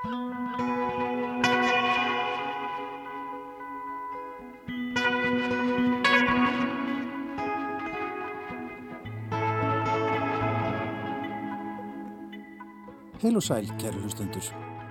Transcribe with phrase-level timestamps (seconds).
[0.00, 0.12] Heil
[13.36, 14.40] og sæl, kæri hlustendur.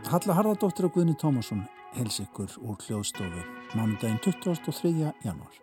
[0.05, 1.65] Halla Harðardóttir og Guðni Tómasson
[1.97, 3.41] hels ykkur úr hljóðstofu
[3.73, 4.93] mánudaginn 23.
[5.25, 5.53] januar.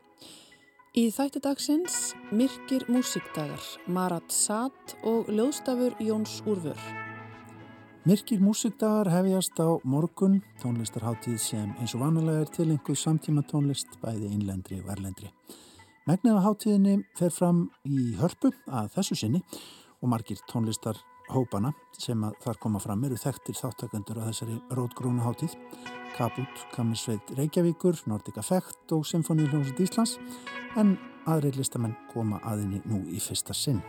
[0.99, 7.06] Í þætti dagsins Myrkir músikdagar, Marat Satt og hljóðstafur Jóns Úrfur.
[8.07, 13.97] Myrkir músikdagar hefjast á morgun, tónlistarháttíð sem eins og vanilega er til einhver samtíma tónlist
[13.99, 15.33] bæði innlendri og erlendri.
[16.07, 19.41] Megnið af háttíðinni fer fram í hörpu að þessu sinni
[19.99, 21.01] og margir tónlistar
[21.35, 25.59] hópana sem þar koma fram eru þekktir þáttakendur á þessari rótgrónu hátíð
[26.15, 30.15] Kabut, Kammersveit Reykjavíkur, Nordic Effect og Symfóníuljónsut Íslands
[30.79, 30.95] en
[31.27, 33.83] aðrir listamenn koma aðinni nú í fyrsta sinn.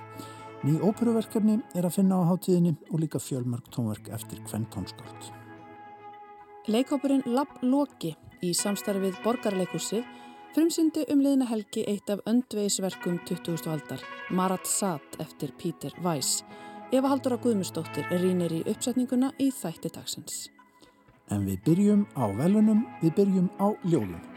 [0.66, 5.28] Ný óperuverkefni er að finna á hátíðinni og líka fjölmörg tónverk eftir hvern tónskáld.
[6.68, 10.08] Leikópurinn Lapp Loki í samstarfið Borgarleikursið
[10.56, 13.70] frumsyndi um liðna helgi eitt af öndvegisverkum 20.
[13.70, 14.02] aldar,
[14.34, 16.42] Marat Sat eftir Pítur Weiss
[16.92, 20.48] Eva Haldur á Guðmustóttir rínir í uppsetninguna í þætti dagsins.
[21.28, 24.37] En við byrjum á velunum, við byrjum á ljóðum.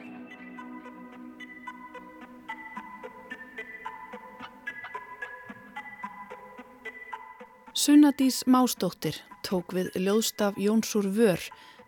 [7.80, 11.40] Sunnadís Mástóttir tók við ljóðstaf Jónsúr Vör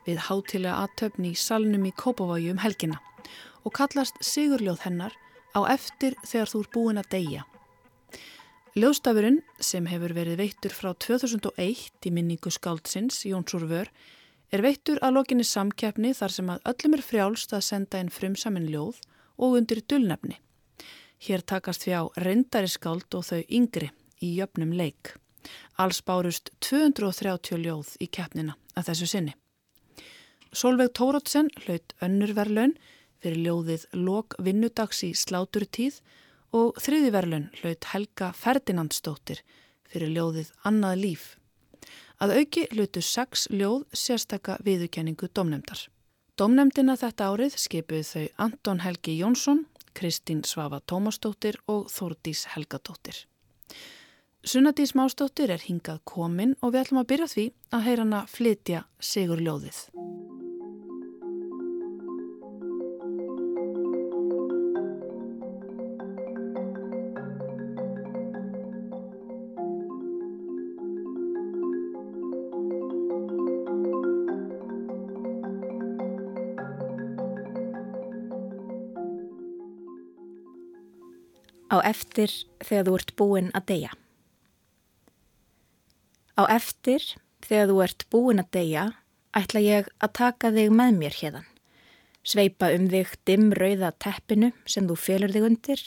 [0.06, 2.96] við hátilega aðtöfni í salnum í Kópaváju um helgina
[3.60, 5.12] og kallast Sigurljóð hennar
[5.52, 7.44] á eftir þegar þú er búin að deyja.
[8.72, 13.92] Ljóðstafurinn sem hefur verið veittur frá 2001 í minningu skáldsins Jónsúr Vör
[14.48, 18.70] er veittur að lokinni samkeppni þar sem að öllum er frjálst að senda inn frumsamin
[18.72, 19.02] ljóð
[19.36, 20.40] og undir dullnefni.
[21.20, 23.92] Hér takast fjá reyndari skáld og þau yngri
[24.24, 25.18] í jöfnum leik.
[25.82, 29.36] Alls bárust 230 ljóð í keppnina að þessu sinni.
[30.52, 32.74] Solveig Tórótsen hlaut önnurverlaun
[33.22, 36.00] fyrir ljóðið Lok vinnudags í sláturtíð
[36.52, 39.40] og þriðiverlun hlaut Helga Ferdinandsdóttir
[39.88, 41.24] fyrir ljóðið Annað líf.
[42.22, 45.88] Að auki hlutu sex ljóð sérstakka viðukenningu domnemdar.
[46.38, 53.24] Domnemdina þetta árið skipuð þau Anton Helgi Jónsson, Kristín Svafa Tómasdóttir og Þórdís Helgadóttir.
[54.42, 57.44] Sunnadís Másdóttir er hingað komin og við ætlum að byrja því
[57.78, 59.78] að heyra hana flytja Sigur ljóðið.
[81.70, 84.01] Á eftir þegar þú ert búinn að deyja.
[86.32, 87.04] Á eftir
[87.44, 88.84] þegar þú ert búinn að deyja
[89.36, 91.48] ætla ég að taka þig með mér hérðan.
[92.22, 95.82] Sveipa um þig dimm rauða teppinu sem þú félur þig undir,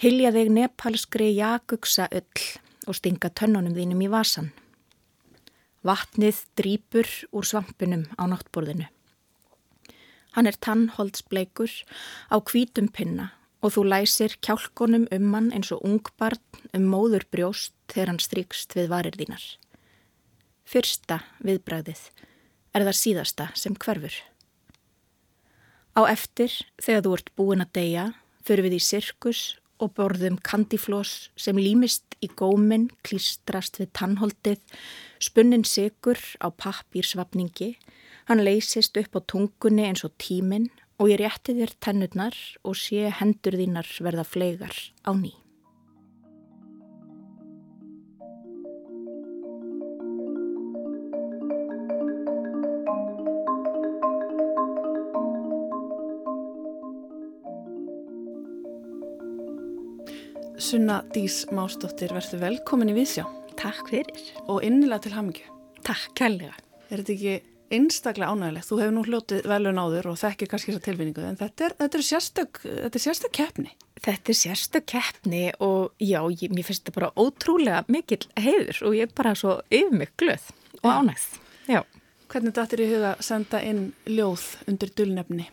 [0.00, 2.46] hilja þig nepalskri jakuksa öll
[2.88, 4.50] og stinga tönnunum þínum í vasan.
[5.86, 8.88] Vatnið drýpur úr svampinum á náttborðinu.
[10.34, 11.72] Hann er tannholdsbleikur
[12.30, 13.30] á kvítum pinna
[13.60, 16.40] og þú læsir kjálkonum um hann eins og ungbarn
[16.76, 19.44] um móður brjóst þegar hann strykst við varir þínar.
[20.64, 22.02] Fyrsta viðbræðið
[22.74, 24.14] er það síðasta sem hverfur.
[25.98, 28.04] Á eftir, þegar þú ert búin að deyja,
[28.46, 29.40] fyrir við í sirkus
[29.82, 34.60] og borðum kandiflós sem límist í góminn, klístrast við tannholdið,
[35.20, 37.74] spunnin sigur á pappírsvapningi,
[38.30, 43.08] hann leysist upp á tungunni eins og tíminn og ég rétti þér tennurnar og sé
[43.20, 44.76] hendur þínar verða fleigar
[45.08, 45.32] á ný.
[60.60, 63.24] Sunna Dís Másdóttir, verður velkomin í Vísjá.
[63.58, 64.20] Takk fyrir.
[64.52, 65.48] Og innilega til hamingju.
[65.82, 66.52] Takk, kærlega.
[66.92, 68.68] Er þetta ekki einstaklega ánægilegt.
[68.68, 72.00] Þú hefur nú hljótið velun áður og þekkir kannski þessa tilfinningu en þetta er, þetta
[72.00, 73.74] er sérstök, þetta er sérstök keppni.
[74.00, 78.96] Þetta er sérstök keppni og já, ég, mér finnst þetta bara ótrúlega mikil heiður og
[78.98, 80.50] ég er bara svo yfirmygglöð
[80.80, 81.28] og ánægð.
[81.70, 81.82] Já.
[82.30, 85.48] Hvernig dættir ég huga að senda inn ljóð undir dulnefni?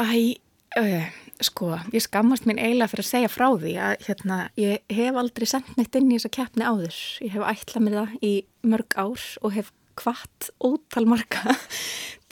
[0.00, 0.38] Æ,
[0.78, 1.10] uh,
[1.44, 5.48] sko, ég skammast mín eiginlega fyrir að segja frá því að hérna, ég hef aldrei
[5.50, 6.98] sendt neitt inn í þessa keppni áður.
[7.24, 8.32] Ég hef ætlað mér það í
[8.70, 9.70] mörg ár og hef
[10.00, 11.56] hvart ótalmarka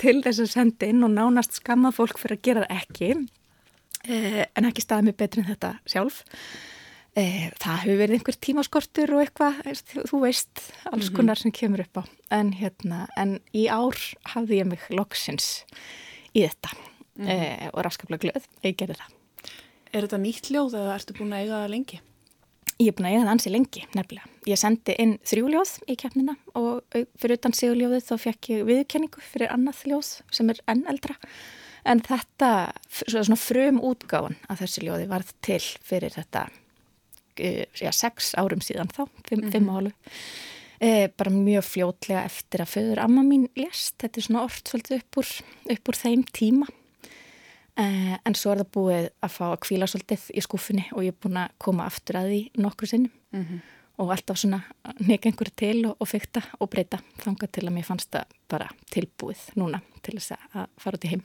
[0.00, 3.12] til þess að senda inn og nánast skamma fólk fyrir að gera það ekki
[4.08, 6.24] eh, en ekki staðið mig betri en þetta sjálf
[7.18, 9.56] E, það hefur verið einhver tímaskortur og eitthvað,
[10.06, 11.16] þú veist, alls mhm.
[11.16, 11.42] konar mm -hmm.
[11.42, 12.02] sem kemur upp á.
[12.30, 15.64] En, hérna, en í ár hafði ég mig loksins
[16.34, 17.30] í þetta mm -hmm.
[17.30, 19.10] e, og raskaflega glöð, ég gerði það.
[19.92, 22.00] Er þetta nýtt ljóð eða ertu búin að eiga það lengi?
[22.78, 24.28] Ég er búin að eiga það ansi lengi, nefnilega.
[24.46, 29.50] Ég sendi inn þrjúljóð í keppnina og fyrir utan sigurljóðið þá fekk ég viðkenningu fyrir
[29.50, 31.18] annað ljóð sem er enn eldra.
[31.88, 32.52] En þetta,
[33.02, 36.46] svona frum útgáðan að þessi ljóði varð til fyrir þetta
[37.38, 39.92] Eh, já, sex árum síðan þá, fimm, fimm álu
[40.82, 44.96] e, bara mjög fljótlega eftir að föður amma mín lest, þetta er svona orð svolítið
[44.98, 45.20] upp
[45.76, 46.66] upp úr þeim tíma
[47.78, 51.20] en svo er það búið að fá að kvíla svolítið í skúfunni og ég er
[51.22, 53.60] búin að koma aftur að því nokkru sinnum mm -hmm.
[54.02, 54.60] og alltaf svona
[55.00, 58.68] neka einhverju til og, og fykta og breyta þanga til að mér fannst það bara
[58.90, 61.22] tilbúið núna til þess að fara út í heim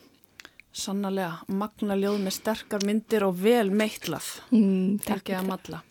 [0.73, 5.83] Sannarlega, magna ljóð með sterkar myndir og vel meitlað, mm, ekki að matla.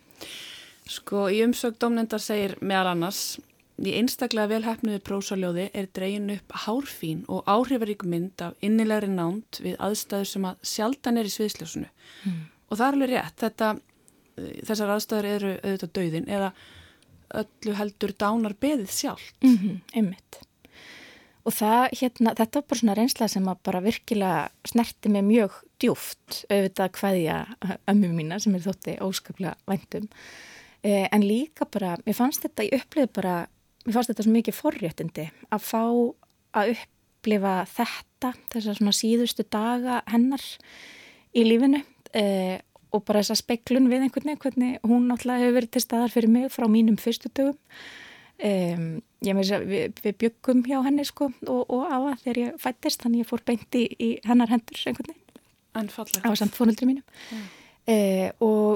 [0.91, 3.39] Sko í umsög domnendar segir meðal annars
[3.81, 9.79] í einstaklega velhæfnuði prósaljóði er dreyin upp hárfín og áhrifarík mynd af innilegri nánt við
[9.81, 12.39] aðstæður sem að sjaldan er í sviðsljósunu mm.
[12.69, 13.73] og það er alveg rétt, þetta,
[14.37, 16.53] eh, þessar aðstæður eru auðvitað döðin eða
[17.43, 19.33] öllu heldur dánar beðið sjálf.
[19.45, 20.41] Mm -hmm, einmitt.
[21.43, 25.57] Og það, hérna, þetta var bara svona reynsla sem að bara virkilega snerti mig mjög
[25.83, 27.39] djúft auðvitað hvaðja
[27.91, 30.09] ömmu mína sem er þótti óskaplega væntum
[30.83, 33.35] eh, en líka bara, mér fannst þetta í upplið bara,
[33.87, 35.83] mér fannst þetta svo mikið forréttindi að fá
[36.59, 40.45] að upplifa þetta þessar svona síðustu daga hennar
[41.33, 41.83] í lífinu
[42.17, 42.61] eh,
[42.93, 46.33] og bara þessa speiklun við einhvern veginn hvernig hún náttúrulega hefur verið til staðar fyrir
[46.33, 47.57] mig frá mínum fyrstu dögum.
[48.43, 48.87] Um,
[49.23, 53.29] við, við byggum hjá henni sko og, og á að þegar ég fættist þannig ég
[53.29, 55.29] fór beinti í hennar hendur einhvern veginn.
[56.27, 57.05] Á samt fónuldri mínum.
[57.31, 57.45] Mm.
[57.87, 58.72] eh, og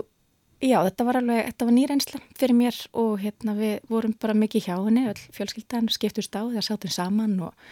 [0.66, 4.68] já þetta var alveg, þetta var nýrensla fyrir mér og hérna við vorum bara mikið
[4.68, 7.68] hjá henni, öll fjölskyldan skiptust á þegar sátum saman og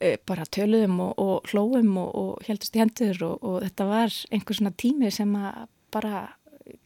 [0.00, 4.20] eh, bara töluðum og, og hlóum og, og heldust í hendur og, og þetta var
[4.30, 6.28] einhver svona tími sem að bara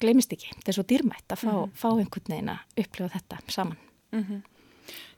[0.01, 1.77] glemist ekki, þetta er svo dýrmætt að fá, mm -hmm.
[1.77, 3.79] fá einhvern veginn að upplifa þetta saman
[4.13, 4.43] mm -hmm.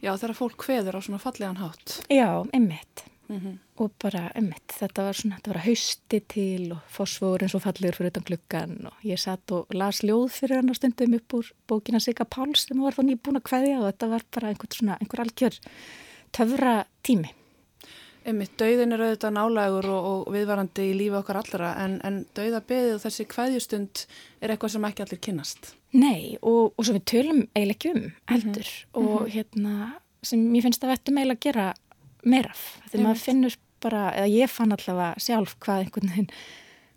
[0.01, 3.59] Já þegar fólk hveður á svona fallegan hátt Já, einmitt mm -hmm.
[3.77, 7.97] og bara ummitt, þetta var svona þetta var hausti til og fósfóður eins og fallegur
[7.97, 11.53] fyrir utan gluggan og ég satt og las ljóð fyrir hann á stundum upp úr
[11.69, 14.99] bókina Sigga Páls sem var þá nýbúin að hvaðja og þetta var bara einhvern svona,
[15.01, 15.55] einhver algjör
[16.33, 17.31] töfra tími
[18.27, 22.95] Ummitt, dauðin er auðvitað nálægur og, og viðvarandi í lífi okkar allra en, en dauðabeðið
[22.97, 24.07] og þessi hvaðjustund
[24.41, 28.13] er eitthvað sem ekki allir kynast Nei, og, og svo við tölum eiginlega ekki um
[28.27, 29.07] heldur mm -hmm.
[29.07, 31.75] og hérna sem ég finnst að vettum eiginlega að gera
[32.27, 36.31] meiraf þegar maður finnur bara, eða ég fann allavega sjálf hvað einhvern veginn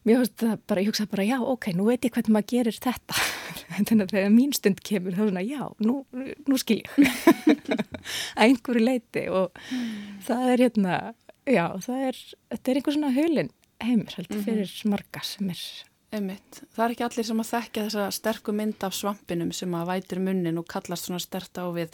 [0.07, 2.79] mér finnst það bara, ég hugsa bara já ok, nú veit ég hvernig maður gerir
[2.85, 3.19] þetta
[3.89, 5.99] þannig að þegar mín stund kemur þá er svona já, nú,
[6.47, 7.69] nú skil ég
[8.39, 9.93] að einhverju leiti og mm.
[10.27, 10.97] það er hérna
[11.45, 12.23] já, það er,
[12.53, 14.45] þetta er einhver svona hulin heimir heldur mhm.
[14.47, 14.91] fyrir mm -hmm.
[14.95, 15.61] marga sem er
[16.09, 16.63] Einmitt.
[16.73, 20.21] Það er ekki allir sem að þekkja þessa sterku mynd af svampinum sem að vætir
[20.25, 21.93] munnin og kallast svona stert á við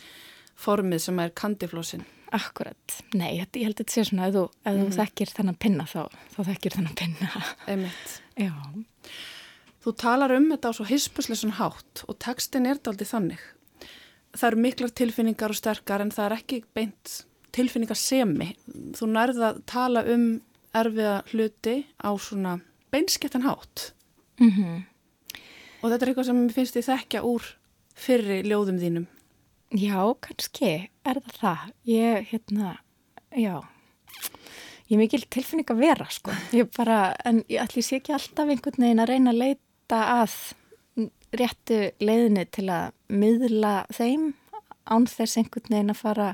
[0.55, 2.05] formið sem er kandiflósin.
[2.35, 4.95] Akkurat, nei, ég held að þetta sé svona að þú, að þú mm.
[4.97, 6.01] þekkir þennan pinna þá,
[6.33, 7.43] þá þekkir þennan pinna.
[7.71, 8.15] Einmitt.
[8.35, 8.53] Já.
[9.85, 13.45] Þú talar um þetta á svo hispuslesun hátt og textin er aldrei þannig.
[14.35, 17.13] Það eru miklar tilfinningar og sterkar en það er ekki beint
[17.55, 18.49] tilfinningar semi.
[18.97, 20.25] Þú nærða að tala um
[20.75, 22.57] erfiða hluti á svona
[22.91, 23.93] beinskettan hátt.
[24.39, 24.83] Mm -hmm.
[25.81, 27.43] Og þetta er eitthvað sem ég finnst ég þekkja úr
[27.95, 29.07] fyrri ljóðum þínum.
[29.73, 30.73] Já, kannski
[31.05, 31.71] er það það.
[31.89, 32.75] Ég, hérna,
[33.33, 33.55] já,
[34.85, 36.35] ég er mikil tilfinning að vera, sko.
[36.55, 40.37] Ég bara, en ég ætli sé ekki alltaf einhvern veginn að reyna að leita að
[41.35, 44.33] réttu leiðinni til að miðla þeim
[44.85, 46.29] án þess einhvern veginn að fara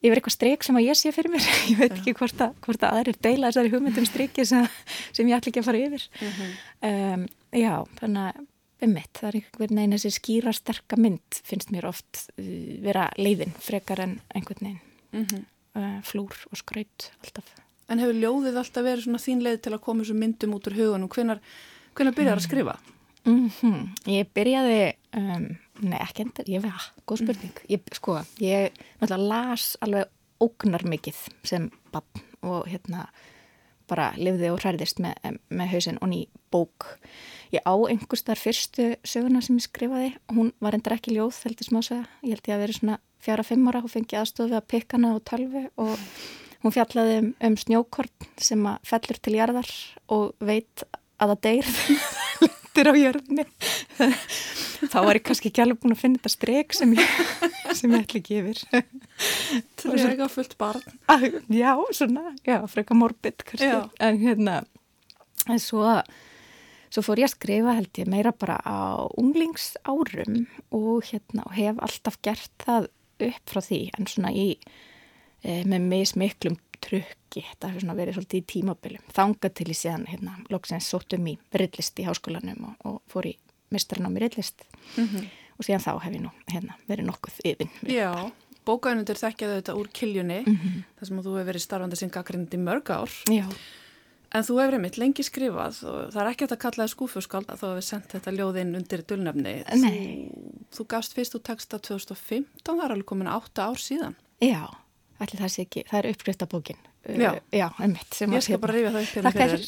[0.00, 1.48] yfir eitthvað streik sem að ég sé fyrir mér.
[1.72, 4.68] Ég veit ekki hvort að, hvort að aðrir deila þessari hugmyndum streiki sem,
[5.12, 6.06] sem ég ætli ekki að fara yfir.
[6.20, 6.54] Mm -hmm.
[6.90, 7.26] um,
[7.60, 8.46] já, þannig að
[8.82, 12.44] um mitt, það er einhvern veginn þessi skýra sterka mynd finnst mér oft uh,
[12.84, 14.80] vera leiðin frekar en einhvern veginn
[15.12, 15.44] mm -hmm.
[15.80, 17.54] uh, flúr og skraut alltaf.
[17.88, 20.78] En hefur ljóðið alltaf verið svona þín leið til að koma þessu myndum út úr
[20.78, 21.40] hugunum, hvenar,
[21.94, 22.78] hvenar byrjar að skrifa?
[23.24, 23.88] Mm -hmm.
[24.06, 27.68] Ég byrjaði um, nei ekki endur, ég veit, ah, góð spurning mm.
[27.68, 30.08] ég, sko, ég náttúrulega las alveg
[30.40, 33.08] ógnar mikið sem bann og hérna
[33.90, 36.20] bara lifði og hræðist með, með hausin og ný
[36.54, 36.86] bók.
[37.54, 41.66] Ég á einhvers þar fyrstu söguna sem ég skrifaði, hún var endur ekki ljóð, heldur
[41.66, 45.24] smásöga, ég held ég að vera svona fjara-fimm ára og fengi aðstofi að pikkana og
[45.28, 45.92] tölvi og
[46.62, 49.74] hún fjallaði um, um snjókort sem að fellur til jarðar
[50.14, 50.86] og veit
[51.20, 53.44] að það deyr á jörðinni.
[54.90, 57.14] Þá var ég kannski ekki alveg búin að finna þetta strek sem ég,
[57.76, 58.62] sem ég ætli ekki yfir.
[59.80, 60.84] Trega fullt barn.
[61.10, 63.88] Að, Já, svona, já, freka morbid Já.
[64.00, 64.60] en hérna
[65.48, 65.84] en svo
[66.90, 71.78] svo fór ég að skrifa held ég meira bara á unglingsárum og hérna og hef
[71.78, 72.88] alltaf gert það
[73.20, 73.80] upp frá því.
[73.98, 74.48] En svona í
[75.44, 77.44] e, með mismiklum trukki.
[77.50, 79.04] Þetta hefur verið svolítið í tímabilum.
[79.16, 83.36] Þanga til í síðan hérna loksins sóttum í rillist í háskólanum og, og fór í
[83.70, 84.64] mistranámi rillist
[84.98, 88.10] og síðan þá hef ég nú hérna verið nokkuð yfin Já,
[88.66, 90.80] bókaunundur þekkjaðu þetta úr kiljunni Mhm.
[90.98, 93.10] þar sem þú hefur verið starfandi sem gaggrindi mörg ár.
[93.30, 93.46] Já,
[94.34, 97.46] en þú hefur einmitt lengi skrifað og það er ekki hægt að kalla það skúfuskáld
[97.50, 99.54] að þú hefur sendt þetta ljóðinn undir dulnefni.
[99.74, 100.30] Nei.
[100.30, 104.14] þú, þú gafst fyrst úr texta 2015 það er alveg komin átta ár síðan.
[104.42, 104.66] Já,
[105.24, 106.80] allir það sé ekki, það er uppskriftabókin.
[107.06, 107.30] Já.
[107.30, 108.12] Uh, já, einmitt.
[108.12, 109.64] Ég skal hérna- bara rifja það upp hérna Þakka þér,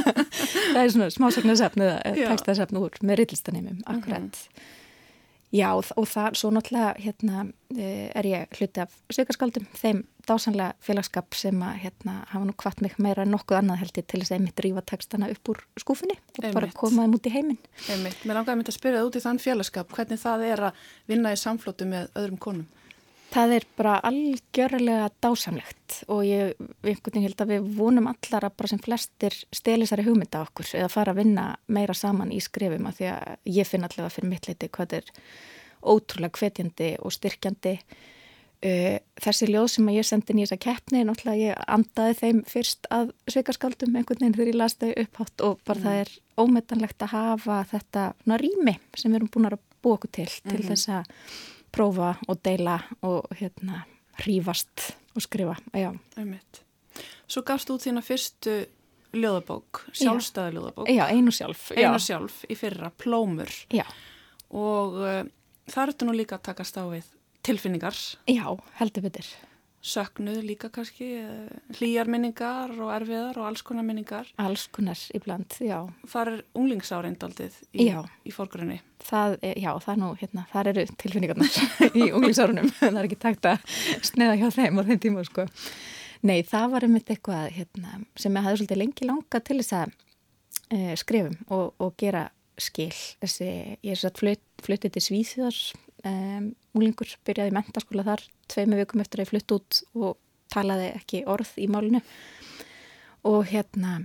[0.74, 1.96] það er svona smásagnarsafn eða.
[2.10, 2.28] Mhm.
[2.34, 4.44] textasafn úr með rillistaneimum, akkurat.
[5.50, 7.40] Já, og, það, svo náttúrulega, hérna,
[7.74, 12.80] eh, er ég hluti af sökarskaldum, þeim dásanlega félagskap sem að, hérna, hafa nú hvart
[12.84, 15.58] mig meira en nokkuð annað held ég til þess að einmitt rífa textana upp úr
[15.82, 16.74] skúfunni og bara Einmitt.
[16.78, 17.58] koma þeim út í heiminn.
[17.90, 20.72] Einmitt, mér langaði mynd að spyrja það út í þann félagskap hvernig það er að
[21.10, 22.66] vinna í samflótu með öðrum konum
[23.30, 28.56] Það er bara algjörlega dásamlegt og ég einhvern veginn held að við vonum allar að
[28.58, 32.98] bara sem flestir stelisari hugmynda okkur eða fara að vinna meira saman í skrifum að
[32.98, 35.12] því að ég finn allavega fyrir mitt leiti hvað er
[35.80, 37.76] ótrúlega hvetjandi og styrkjandi.
[38.60, 43.14] Uh, þessi ljóð sem ég sendi í þessa keppni, náttúrulega ég andaði þeim fyrst að
[43.30, 46.10] sveikaskaldum einhvern veginn þegar ég las þau upphátt og bara það er
[46.42, 48.04] ómetanlegt að hafa þetta
[48.42, 51.14] rými sem við erum búin að búa okkur til til þess að
[51.72, 53.84] prófa og deila og hérna
[54.20, 55.90] hrífast og skrifa, já.
[57.30, 58.60] Svo gafst út þína fyrstu
[59.16, 61.70] ljóðabók, sjálfstæða ljóðabók Já, einu sjálf.
[61.74, 62.02] eina já.
[62.10, 63.84] sjálf í fyrra, Plómur Já,
[64.54, 65.22] og uh,
[65.70, 67.08] það ertu nú líka að takast á við
[67.46, 67.96] tilfinningar,
[68.28, 68.44] já,
[68.78, 69.26] heldur betur.
[69.80, 75.56] Söknuð líka kannski uh, hlýjar minningar og erfiðar og alls konar minningar Alls konar ibland,
[75.64, 75.88] já.
[76.08, 80.84] þar er unglingsáreindaldið í, í fórgrunni Það, er, já, það er nú, hérna, það eru
[81.00, 81.54] tilfinningarnar
[82.00, 82.68] í unglingsárunum.
[82.80, 83.64] það er ekki takt að
[84.06, 85.46] sneða hjá þeim á þeim tíma, sko.
[86.28, 89.94] Nei, það var um eitthvað, hérna, sem ég hafði svolítið lengi langa til þess að
[90.76, 92.26] uh, skrifum og, og gera
[92.60, 92.92] skil.
[93.24, 95.60] Þessi, ég er satt flut, fluttið til Svíþjóðar,
[96.10, 100.16] um, unglingur, byrjaði í mentaskóla þar, tveimu vikum eftir að ég flutt út og
[100.50, 102.00] talaði ekki orð í málinu.
[103.28, 104.00] Og hérna,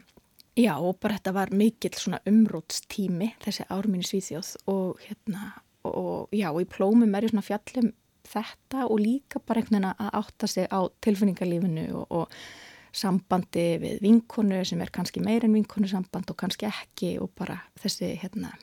[0.56, 5.50] Já, og bara þetta var mikill svona umrótstími, þessi ár mín í Svíþjóð og hérna,
[5.84, 7.90] og já, og í plómum er ég svona fjallum
[8.26, 14.00] þetta og líka bara einhvern veginn að átta sig á tilfinningarlífinu og, og sambandi við
[14.06, 18.54] vinkonu sem er kannski meir en vinkonu samband og kannski ekki og bara þessi, hérna,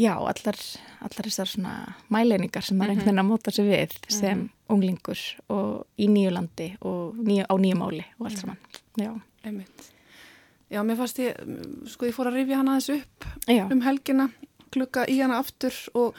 [0.00, 0.58] já, allar,
[1.04, 1.74] allar þessar svona
[2.12, 5.20] mæleiningar sem maður einhvern veginn að móta sig við sem unglingur
[5.54, 8.62] og í nýju landi og nýju, á nýju máli og allt saman,
[9.00, 9.12] já.
[9.44, 9.90] Einmitt.
[10.72, 11.36] Já, mér fannst ég,
[11.92, 13.66] sko ég fór að rifja hana aðeins upp Já.
[13.68, 14.30] um helgina,
[14.74, 16.16] klukka í hana aftur og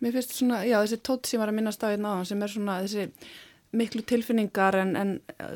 [0.00, 2.52] mér finnst svona, já þessi tótt sem var að minnast á hérna áðan sem er
[2.54, 3.08] svona þessi
[3.76, 5.50] miklu tilfinningar en, en eh,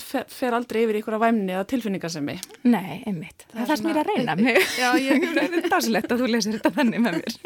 [0.00, 2.38] fer, aldrei yfir ykkur að væmni eða tilfinningarsemi.
[2.70, 3.44] Nei, einmitt.
[3.50, 4.36] Það, er er það sem ég er að reyna.
[4.40, 7.36] Mér Já, ég- það er dásilegt að þú lesir þetta þannig með mér.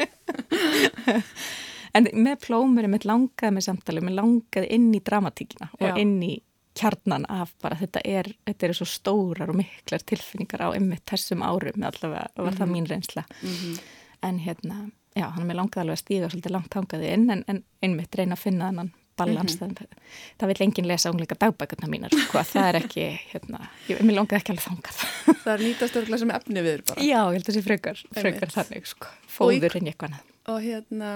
[1.99, 5.95] en með plómur er mitt langaði með samtali, mér langaði inn í dramatíkina og Já.
[6.05, 6.33] inn í
[6.73, 11.43] kjarnan af bara þetta er, þetta er svo stórar og miklar tilfinningar á einmitt þessum
[11.45, 13.21] árum allavega, var það mín reynsla.
[14.25, 17.43] En hérna, já, hann er mér langaði alveg að stíga svolítið langt hangaði inn en,
[17.51, 18.89] en einmitt reyna að finna þannan
[19.19, 19.83] balans það,
[20.41, 24.39] það vil enginn lesa ungleika dagbækurna mínar sko, það er ekki, hérna, ég, mér langaði
[24.41, 25.01] ekki alveg þangað
[25.43, 27.03] Það er nýtast örgulega sem efni við bara.
[27.03, 29.09] Já, ég held að það sé frekar, frekar þannig, sko.
[29.27, 30.19] Fóður en eitthvað.
[30.53, 31.09] Og hérna,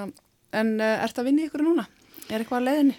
[0.62, 1.86] en uh, ert að vinna í ykkur núna?
[2.28, 2.98] Er eitthvað að leiðinni?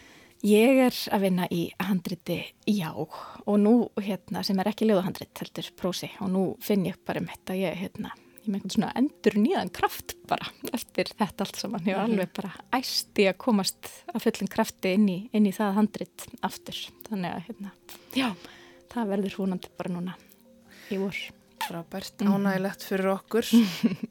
[0.49, 2.39] Ég er að vinna í handriti
[2.71, 7.21] já og nú, hérna, sem er ekki löðuhandrit, heldur prósi og nú finn ég bara
[7.21, 8.15] um þetta, ég, hérna,
[8.49, 11.89] ég með einhvern svona endur nýðan kraft bara eftir þetta allt saman.
[11.89, 15.77] Ég var alveg bara æsti að komast að fullin krafti inn í, inn í það
[15.79, 16.81] handrit aftur.
[17.09, 17.75] Þannig að, hérna,
[18.17, 18.29] já,
[18.93, 20.17] það verður húnandi bara núna
[20.89, 21.19] í vor.
[21.69, 23.49] Frábært, ánægilegt fyrir okkur.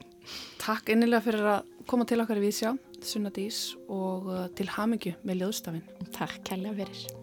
[0.64, 5.16] Takk innilega fyrir að koma til okkar í Vísjá, Sunna Dís og uh, til hamingju
[5.26, 6.12] með ljóðstafinn.
[6.18, 7.17] Takk kærlega fyrir.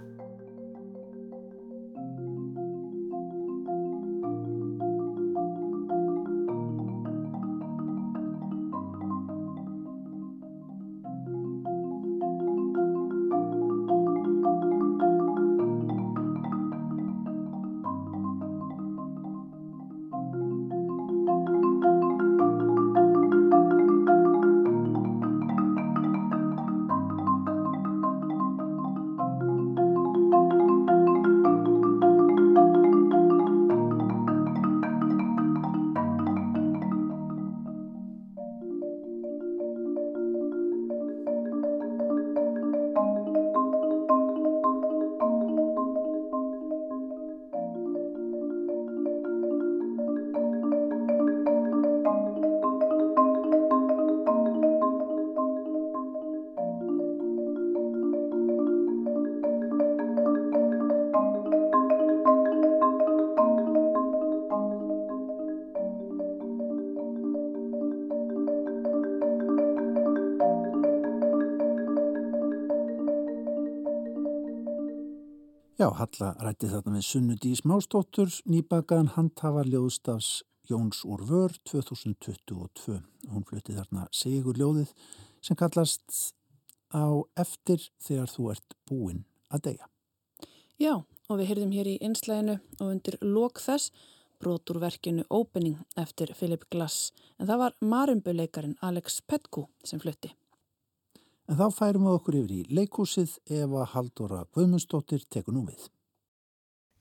[75.85, 80.29] Já, Halla rætti þarna við Sunnudís Mástóttur, nýbakaðan handhafa ljóðstafs
[80.65, 82.95] Jóns úr vör 2022.
[83.29, 84.95] Hún flutti þarna Sigur ljóðið
[85.45, 86.33] sem kallast
[86.89, 87.05] á
[87.37, 89.21] eftir þegar þú ert búinn
[89.53, 89.91] að deyja.
[90.81, 90.95] Já,
[91.29, 93.93] og við heyrðum hér í einslæginu og undir lok þess
[94.41, 100.33] brotur verkinu Opening eftir Philip Glass en það var marimbuleikarin Alex Petku sem flutti.
[101.45, 105.91] En þá færum við okkur yfir í leikúsið ef að Haldóra Guðmundsdóttir tekur nú við.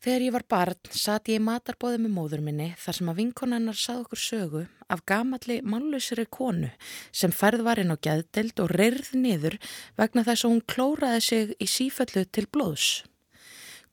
[0.03, 3.77] Þegar ég var barn satt ég í matarbóði með móður minni þar sem að vinkonannar
[3.79, 6.73] sað okkur sögu af gamalli mállusri konu
[7.15, 9.55] sem færð var inn á gæðdelt og reyrð niður
[9.95, 12.89] vegna þess að hún klóraði sig í síföllu til blóðs.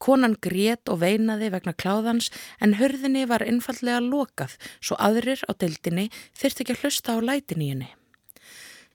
[0.02, 6.10] Konan grét og veinaði vegna kláðans en hörðinni var einfallega lokað svo aðrir á deildinni
[6.34, 7.92] þurfti ekki að hlusta á lætin í henni.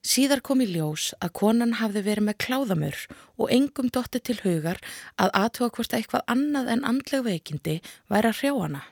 [0.06, 2.98] Síðar kom í ljós að konan hafði verið með kláðamur
[3.42, 4.78] og engum dotti til hugar
[5.18, 7.80] að aðtóa hvort eitthvað annað en andleg veikindi
[8.12, 8.84] væri að hrjá hana.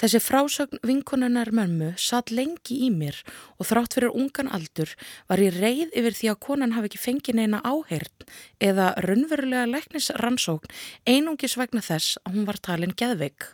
[0.00, 3.20] Þessi frásögn vinkonunnar mömmu satt lengi í mér
[3.60, 4.96] og þrátt fyrir ungan aldur
[5.28, 8.26] var ég reið yfir því að konan hafi ekki fengið neina áherd
[8.58, 10.72] eða raunverulega læknisrannsókn
[11.04, 13.52] einungis vegna þess að hún var talin geðveik.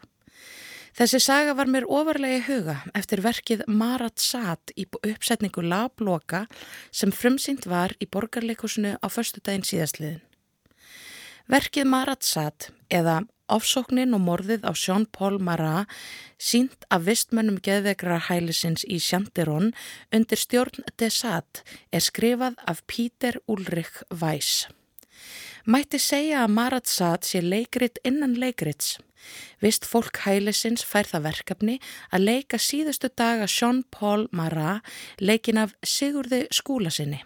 [0.96, 6.46] Þessi saga var mér ofarlega í huga eftir verkið Marat Sat í uppsetningu Labloka
[6.88, 10.22] sem frumsýnt var í borgarleikusinu á förstu daginn síðastliðin.
[11.52, 15.92] Verkið Marat Sat eða Ofsóknin og morðið á Jean-Paul Marat
[16.40, 19.74] sínt af vistmönnum geðveikrar hælisins í Sjandirón
[20.16, 21.60] undir stjórn de Sat
[21.92, 24.64] er skrifað af Píter Ulrich Weiss.
[25.66, 29.00] Mætti segja að Marat Sat sé leikrit innan leikrits.
[29.58, 31.74] Vist fólk hælisins fær það verkefni
[32.14, 34.86] að leika síðustu daga Jean-Paul Marat
[35.18, 37.18] leikin af Sigurði skúlasinni.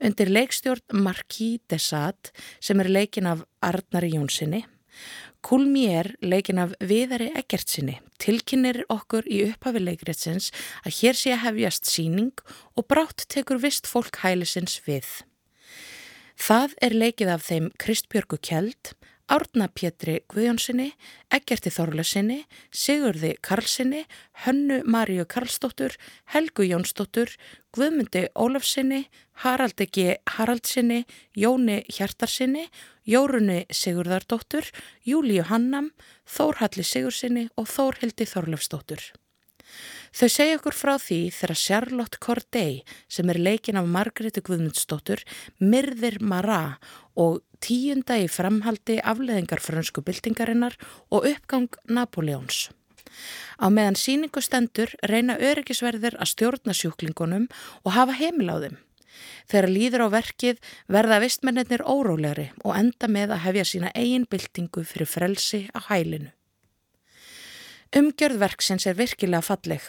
[0.00, 2.32] Undir leikstjórn Marquis de Sade
[2.64, 4.62] sem er leikin af Arnari Jónssoni,
[5.44, 10.48] Kulmér leikin af Viðari Eggertsinni tilkinnir okkur í upphafi leikritsins
[10.86, 12.32] að hér sé að hefjast síning
[12.72, 15.04] og brátt tekur vist fólk hælisins við.
[16.34, 18.94] Það er leikið af þeim Kristbjörgu Kjeld,
[19.30, 20.90] Árna Pétri Guðjónssoni,
[21.32, 22.42] Eggerti Þorlesinni,
[22.74, 24.02] Sigurði Karlssoni,
[24.44, 25.96] Hönnu Maríu Karlsdóttur,
[26.34, 27.32] Helgu Jónsdóttur,
[27.72, 29.06] Guðmundi Ólafsinni,
[29.40, 30.18] Haraldi G.
[30.36, 32.68] Haraldsinni, Jóni Hjartarsinni,
[33.08, 34.68] Jórunni Sigurðardóttur,
[35.08, 35.92] Júliu Hannam,
[36.28, 39.14] Þórhalli Sigursinni og Þórhildi Þorlefsdóttur.
[40.14, 42.74] Þau segja okkur frá því þegar Charlotte Corday
[43.10, 45.24] sem er leikin af Margreði Guðmundsdóttur
[45.58, 46.76] myrðir Mara
[47.18, 50.76] og tíunda í framhaldi afleðingar fransku byltingarinnar
[51.10, 52.68] og uppgang Napoleons.
[53.58, 57.48] Á meðan síningu stendur reyna öryggisverðir að stjórna sjúklingunum
[57.82, 58.78] og hafa heimil á þeim.
[59.50, 60.62] Þegar líður á verkið
[60.94, 66.30] verða vistmennir órólegri og enda með að hefja sína eigin byltingu fyrir frelsi á hælinu.
[67.94, 69.82] Umgjörðverksins er virkilega falleg.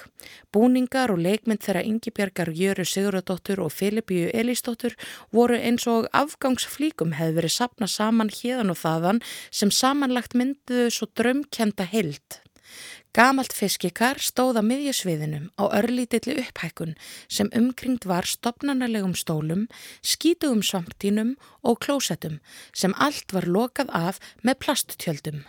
[0.54, 4.94] Búningar og leikmynd þeirra Yngibjörgar Jöru Siguradóttur og Filipíu Elísdóttur
[5.34, 11.10] voru eins og afgangsflíkum hefði verið sapna saman hérdan og þaðan sem samanlagt mynduðu svo
[11.18, 12.44] drömkenda heilt.
[13.18, 16.94] Gamalt fiskikar stóða miðjusviðinum á örlítilli upphækkun
[17.26, 19.66] sem umkringt var stopnarnalegum stólum,
[20.06, 21.34] skítugum svamptínum
[21.66, 22.38] og klósettum
[22.70, 25.46] sem allt var lokað af með plasttjöldum.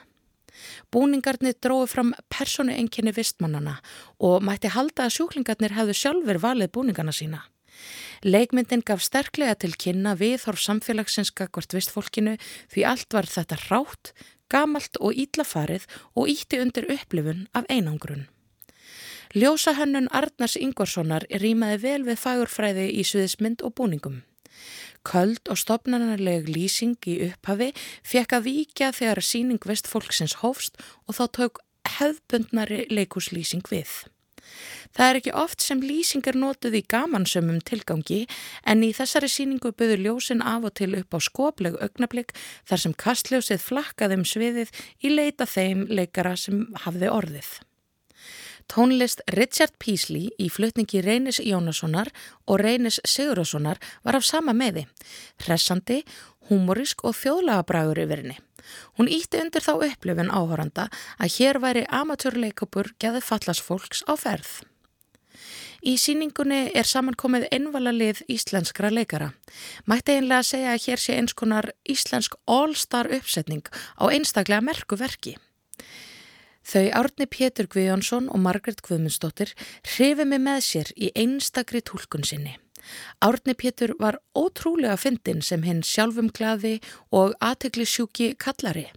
[0.93, 3.79] Búningarnir dróðu fram personu enginni vistmannana
[4.19, 7.43] og mætti halda að sjúklingarnir hefðu sjálfur valið búningarna sína.
[8.25, 12.37] Leikmyndin gaf sterklega til kynna viðhorf samfélagsins gagvart vistfólkinu
[12.73, 14.15] því allt var þetta rátt,
[14.49, 18.27] gamalt og íllafarið og ítti undir upplifun af einangrun.
[19.37, 24.23] Ljósahönnun Arnars Ingvarssonar rýmaði vel við fagurfræði í suðismynd og búningum.
[25.07, 27.71] Köld og stopnarnarleg lýsing í upphafi
[28.07, 31.63] fekk að víkja þegar síning vestfólksins hófst og þá tók
[31.97, 33.93] hefðbundnari leikuslýsing við.
[34.97, 38.25] Það er ekki oft sem lýsing er nótuð í gamansömmum tilgangi
[38.65, 42.35] en í þessari síningu byður ljósin af og til upp á skopleg augnablík
[42.69, 47.51] þar sem kastljósið flakkaði um sviðið í leita þeim leikara sem hafði orðið.
[48.67, 52.11] Tónlist Richard Peasley í flutningi Reynis Jónassonar
[52.47, 54.87] og Reynis Sigurðarssonar var af sama meði,
[55.45, 56.03] hressandi,
[56.51, 58.39] humorísk og þjóðlaga bragur yfir henni.
[58.99, 60.89] Hún ítti undir þá upplifin áhoranda
[61.23, 64.65] að hér væri amatörleikopur geði fallast fólks á ferð.
[65.87, 69.31] Í síningunni er samankomið einvala lið íslenskra leikara.
[69.87, 73.63] Mætti einlega að segja að hér sé eins konar íslensk all-star uppsetning
[73.95, 75.37] á einstaklega merku verki.
[76.67, 79.53] Þau Árni Pétur Guðjónsson og Margret Guðmundsdóttir
[79.87, 82.57] hrifi mig með sér í einstakri tólkun sinni.
[83.23, 86.81] Árni Pétur var ótrúlega fyndin sem hinn sjálfum glaði
[87.15, 88.89] og aðtegli sjúki kallari.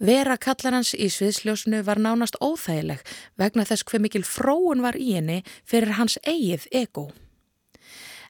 [0.00, 3.04] Vera kallarans í sviðsljósnu var nánast óþægileg
[3.40, 7.10] vegna þess hver mikil fróun var í henni fyrir hans eigið ego.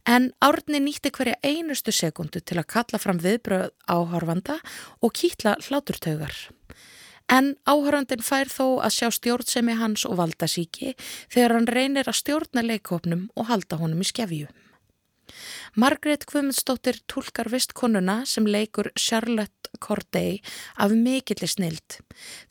[0.05, 4.59] En Árni nýtti hverja einustu sekundu til að kalla fram viðbröð áhorfanda
[5.01, 6.35] og kýtla hláturtaugar.
[7.33, 10.93] En áhörandin fær þó að sjá stjórnsemi hans og valda síki
[11.33, 14.51] þegar hann reynir að stjórna leikofnum og halda honum í skefju.
[15.75, 20.39] Margrét Kvömmundsdóttir tólkar vistkonuna sem leikur Charlotte Corday
[20.77, 21.99] af mikilli snild.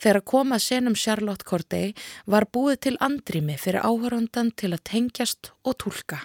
[0.01, 1.93] Þegar að koma senum Charlotte Corday
[2.25, 6.19] var búið til andrými fyrir áhörandan til að tengjast og tólka.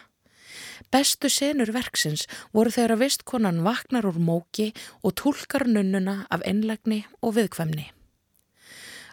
[0.90, 2.24] Bestu senur verksins
[2.56, 4.72] voru þegar að vistkonan vaknar úr móki
[5.04, 7.97] og tólkar nunnuna af einlegni og viðkvæmni.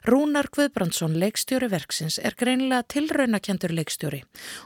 [0.05, 4.19] Rúnar Guðbrandsson, leikstjóri verksins, er greinilega tilraunakjandur leikstjóri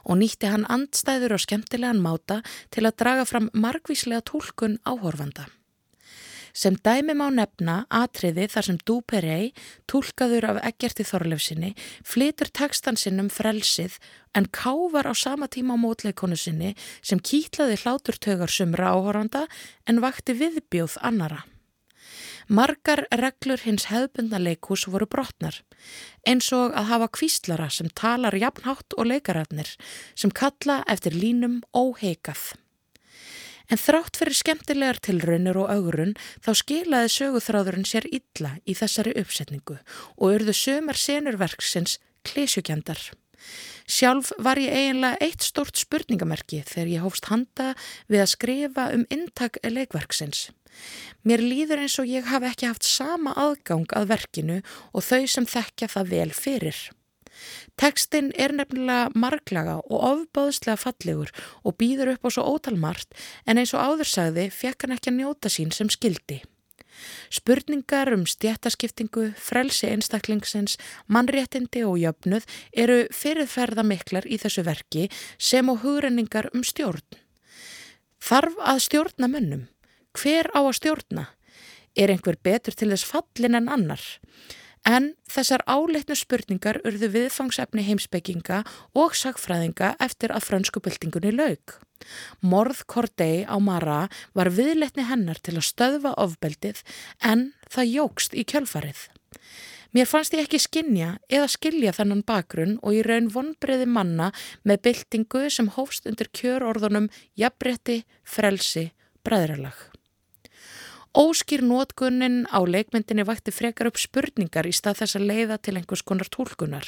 [0.04, 2.42] og nýtti hann andstæður og skemmtilegan máta
[2.76, 5.46] til að draga fram margvíslega tólkun áhorfanda.
[6.52, 9.54] Sem dæmi má nefna atriði þar sem Dúperei,
[9.88, 11.70] tólkaður af Eggerti Þorlefsinni,
[12.04, 13.96] flytur tekstan sinn um frelsið
[14.36, 19.46] en kávar á sama tíma á mótleikonu sinni sem kýtlaði hláturtögar sumra áhorfanda
[19.88, 21.46] en vakti viðbjóð annara.
[22.50, 25.60] Margar reglur hins hefðbundna leikús voru brotnar,
[26.26, 29.70] eins og að hafa kvíslara sem talar jafnhátt og leikararnir,
[30.18, 32.56] sem kalla eftir línum óheikað.
[33.70, 39.78] En þrátt fyrir skemmtilegar tilraunir og augurun þá skilaði söguþráðurinn sér illa í þessari uppsetningu
[40.18, 43.12] og urðu sömar senurverksins klísjukjandar.
[43.86, 47.76] Sjálf var ég eiginlega eitt stort spurningamerki þegar ég hófst handa
[48.10, 50.50] við að skrifa um intak leikverksins.
[51.28, 54.62] Mér líður eins og ég hafi ekki haft sama aðgang að verkinu
[54.94, 56.80] og þau sem þekkja það vel fyrir.
[57.80, 61.32] Tekstinn er nefnilega marglaga og ofbáðslega fallegur
[61.64, 65.52] og býður upp á svo ótalmart en eins og áðursagði fekk hann ekki að njóta
[65.54, 66.42] sín sem skildi.
[67.32, 70.76] Spurningar um stjættaskiptingu, frelsi einstaklingsins,
[71.08, 77.06] mannréttindi og jöfnuð eru fyrirferða miklar í þessu verki sem og hugrenningar um stjórn.
[78.20, 79.68] Þarf að stjórna mönnum?
[80.18, 81.26] Hver á að stjórna?
[81.98, 84.02] Er einhver betur til þess fallin en annar?
[84.88, 88.64] En þessar áleitnu spurningar urðu viðfangsefni heimsbygginga
[88.98, 91.76] og sagfræðinga eftir að frönskupildingunni laug.
[92.42, 96.82] Morð Kordei á Mara var viðleitni hennar til að stöðva ofbeldið
[97.20, 99.10] en það jógst í kjölfarið.
[99.94, 104.32] Mér fannst ég ekki skinja eða skilja þennan bakgrunn og í raun vonbreiði manna
[104.64, 108.92] með byltingu sem hófst undir kjörorðunum jafnbretti, frelsi,
[109.26, 109.99] bræðralag.
[111.18, 116.04] Óskýr nótgunnin á leikmyndinni vakti frekar upp spurningar í stað þess að leiða til einhvers
[116.06, 116.86] konar tólkunar.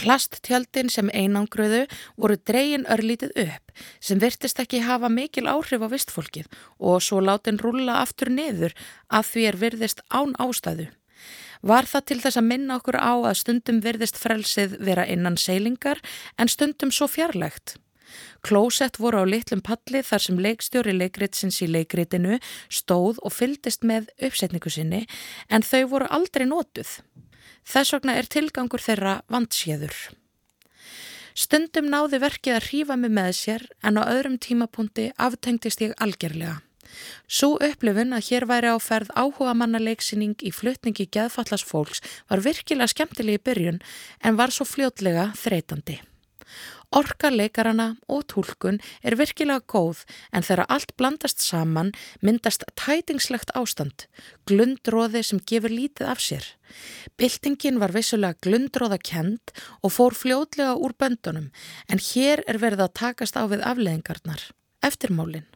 [0.00, 1.82] Plasttjaldin sem einangröðu
[2.16, 6.48] voru dreyin örlítið upp sem virtist ekki hafa mikil áhrif á vistfólkið
[6.80, 8.72] og svo látin rúla aftur neður
[9.12, 10.88] að því er virðist án ástæðu.
[11.60, 16.00] Var það til þess að minna okkur á að stundum virðist frelsið vera innan seilingar
[16.40, 17.76] en stundum svo fjarlægt?
[18.44, 22.36] Klósett voru á litlum palli þar sem leikstjóri leikritsins í leikritinu
[22.68, 25.06] stóð og fyldist með uppsetningu sinni
[25.48, 26.98] en þau voru aldrei nótuð.
[27.64, 29.96] Þess vegna er tilgangur þeirra vandsjöður.
[31.34, 36.60] Stundum náði verkið að hrífa mig með sér en á öðrum tímapunkti aftengtist ég algjörlega.
[37.26, 42.44] Svo upplifun að hér væri á ferð áhuga manna leiksinning í flutningi geðfallast fólks var
[42.44, 43.80] virkilega skemmtileg í byrjun
[44.20, 46.02] en var svo fljótlega þreytandi.
[46.94, 51.90] Orka leikarana og tólkun er virkilega góð en þegar allt blandast saman
[52.22, 54.06] myndast tætingslegt ástand,
[54.46, 56.46] glundróði sem gefur lítið af sér.
[57.18, 61.50] Byltingin var vissulega glundróða kend og fór fljótlega úr böndunum
[61.90, 64.46] en hér er verið að takast á við afleðingarnar,
[64.86, 65.50] eftirmálinn.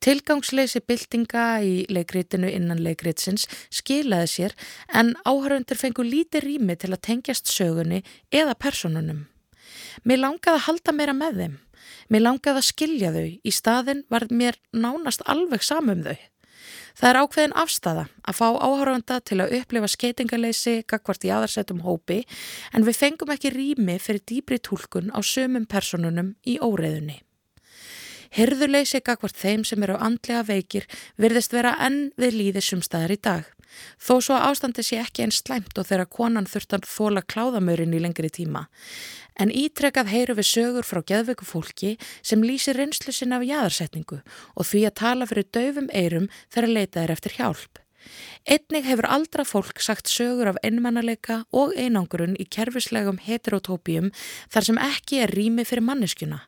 [0.00, 4.56] Tilgangsleysi byltinga í leikritinu innan leikritsins skilaði sér
[4.94, 9.26] en áhörundur fengu lítið rými til að tengjast sögunni eða personunum.
[10.04, 11.56] Mér langaði að halda meira með þeim.
[12.10, 13.28] Mér langaði að skilja þau.
[13.42, 16.18] Í staðin var mér nánast alveg samum þau.
[17.00, 22.18] Það er ákveðin afstafa að fá áhörfanda til að upplifa skeitingaleysi gagvart í aðarsettum hópi
[22.76, 27.20] en við fengum ekki rými fyrir dýbri tólkun á sömum personunum í óreðunni.
[28.36, 30.86] Herðuleysi gagvart þeim sem eru andlega veikir
[31.18, 33.48] virðist vera enn við líði sumstaðar í dag.
[34.02, 38.02] Þó svo ástandi sé ekki einn slæmt og þegar konan þurft að þóla kláðamörin í
[38.02, 38.66] lengri tíma.
[39.38, 44.20] En ítrekkað heyru við sögur frá geðveiku fólki sem lýsir reynslu sinna af jæðarsetningu
[44.56, 47.80] og því að tala fyrir döfum eirum þegar leitað er eftir hjálp.
[48.48, 54.10] Einnig hefur aldra fólk sagt sögur af einmannaleika og einangurun í kerfislegum heterotópíum
[54.50, 56.40] þar sem ekki er rými fyrir manneskjuna.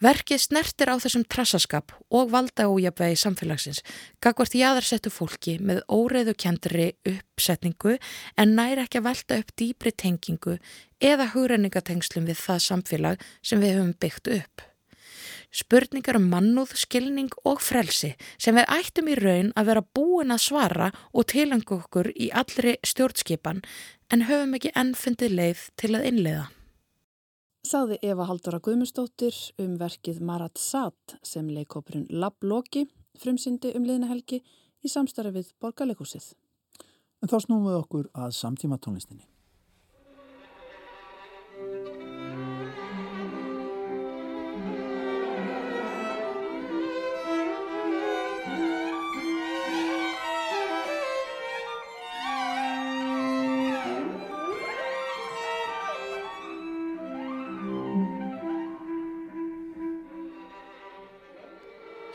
[0.00, 3.82] Verkið snertir á þessum trassaskap og valda ójabvegi samfélagsins,
[4.24, 7.98] gagvart jáðarsettu fólki með óreiðu kendri uppsetningu
[8.40, 10.54] en næri ekki að velta upp dýbri tengingu
[11.04, 14.64] eða hugrenningatengslum við það samfélag sem við höfum byggt upp.
[15.52, 20.46] Spurningar um mannúð, skilning og frelsi sem við ættum í raun að vera búin að
[20.46, 23.60] svara og tilengu okkur í allri stjórnskipan
[24.08, 26.46] en höfum ekki ennfundið leið til að innleiða.
[27.60, 32.86] Saði Eva Haldara Guðmustóttir um verkið Marat Sat sem leikópurinn Lab Loki
[33.20, 34.38] frumsyndi um liðna helgi
[34.80, 36.30] í samstarfi við Borgarleikúsið.
[37.20, 39.26] En þá snúum við okkur að samtíma tónlistinni.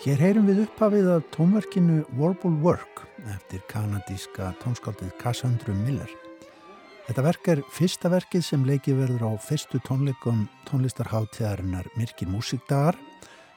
[0.06, 3.00] Hér heyrum við upphafið af tónverkinu Warble Work
[3.34, 6.12] eftir kanadíska tónskáldið Cassandra Miller.
[7.08, 13.00] Þetta verk er fyrsta verkið sem leikið verður á fyrstu tónleikum tónlistarháttíðarinnar Mirkir Músikdagar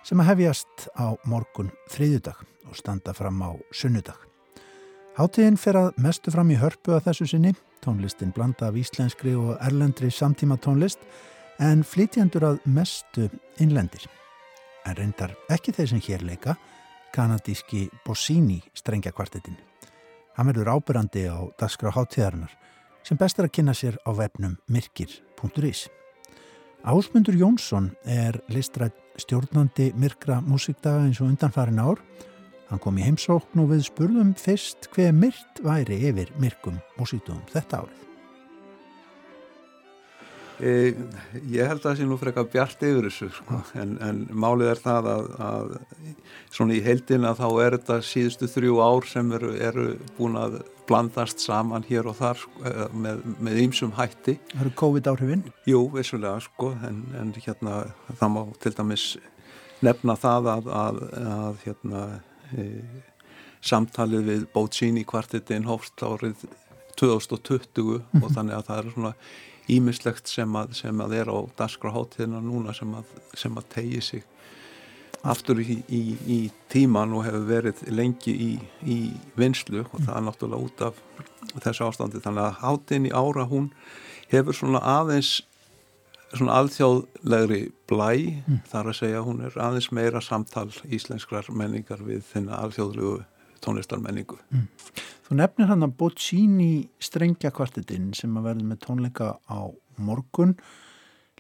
[0.01, 4.17] sem að hefjast á morgun þriðjudag og standa fram á sunnudag.
[5.21, 7.53] Háttíðin fer að mestu fram í hörpu að þessu sinni,
[7.85, 11.05] tónlistin blanda af íslenskri og erlendri samtíma tónlist
[11.61, 13.29] en flytjandur að mestu
[13.61, 14.09] innlendir
[14.89, 16.57] en reyndar ekki þeir sem hér leika,
[17.15, 19.59] kanadíski Bossini strengjakvartetin.
[20.37, 22.55] Hann verður ábyrrandi á dagskrá háttíðarinnar
[23.07, 25.89] sem best er að kynna sér á vefnum myrkir.is.
[26.87, 32.03] Ásmundur Jónsson er listrætt stjórnandi myrkra músikdaga eins og undanfarin ár.
[32.69, 37.83] Hann kom í heimsókn og við spurðum fyrst hver myrt væri yfir myrkum músikdugum þetta
[37.83, 38.08] árið.
[40.59, 40.71] E,
[41.53, 43.61] ég held að það sé nú frekar bjart yfir þessu sko.
[43.79, 45.77] en, en málið er það að, að
[46.51, 51.45] svona í heildina þá er þetta síðustu þrjú ár sem eru, eru búin að blandast
[51.45, 54.39] saman hér og þar sko, með, með ýmsum hætti.
[54.51, 55.45] Það eru COVID-áhrifin?
[55.69, 59.09] Jú, vissulega sko en, en hérna það má til dæmis
[59.85, 62.07] nefna það að, að, að hérna
[62.51, 62.71] e,
[63.65, 66.49] samtalið við Bótsín í kvartetinn hófst árið
[66.99, 68.25] 2020 mm -hmm.
[68.25, 69.13] og þannig að það er svona
[69.69, 74.27] ímislegt sem að, sem að er á dasgraháttíðina núna sem að, sem að tegi sig
[75.27, 76.39] aftur í, í, í
[76.71, 78.51] tíman og hefur verið lengi í,
[78.87, 78.99] í
[79.39, 81.01] vinslu og það er náttúrulega út af
[81.65, 83.71] þessu ástandi þannig að háttíðin í ára hún
[84.31, 85.41] hefur svona aðeins
[86.29, 88.11] svona alþjóðlegri blæ
[88.45, 88.63] mm.
[88.69, 93.15] þar að segja hún er aðeins meira samtal íslenskrar menningar við þennan alþjóðlegu
[93.65, 94.67] tónlistarmenningu mm.
[95.29, 96.73] Þú nefnir hann að Boccini
[97.05, 99.61] strengja kvartetinn sem að verði með tónleika á
[100.01, 100.55] morgun.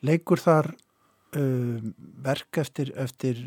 [0.04, 1.78] Leikur þar uh,
[2.24, 3.40] verk eftir, eftir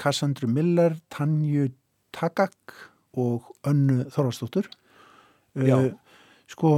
[0.00, 1.68] Cassandra Miller, Tanju
[2.16, 2.72] Tagak
[3.20, 5.90] og Önnu Þorvarsdóttur uh,
[6.50, 6.72] sko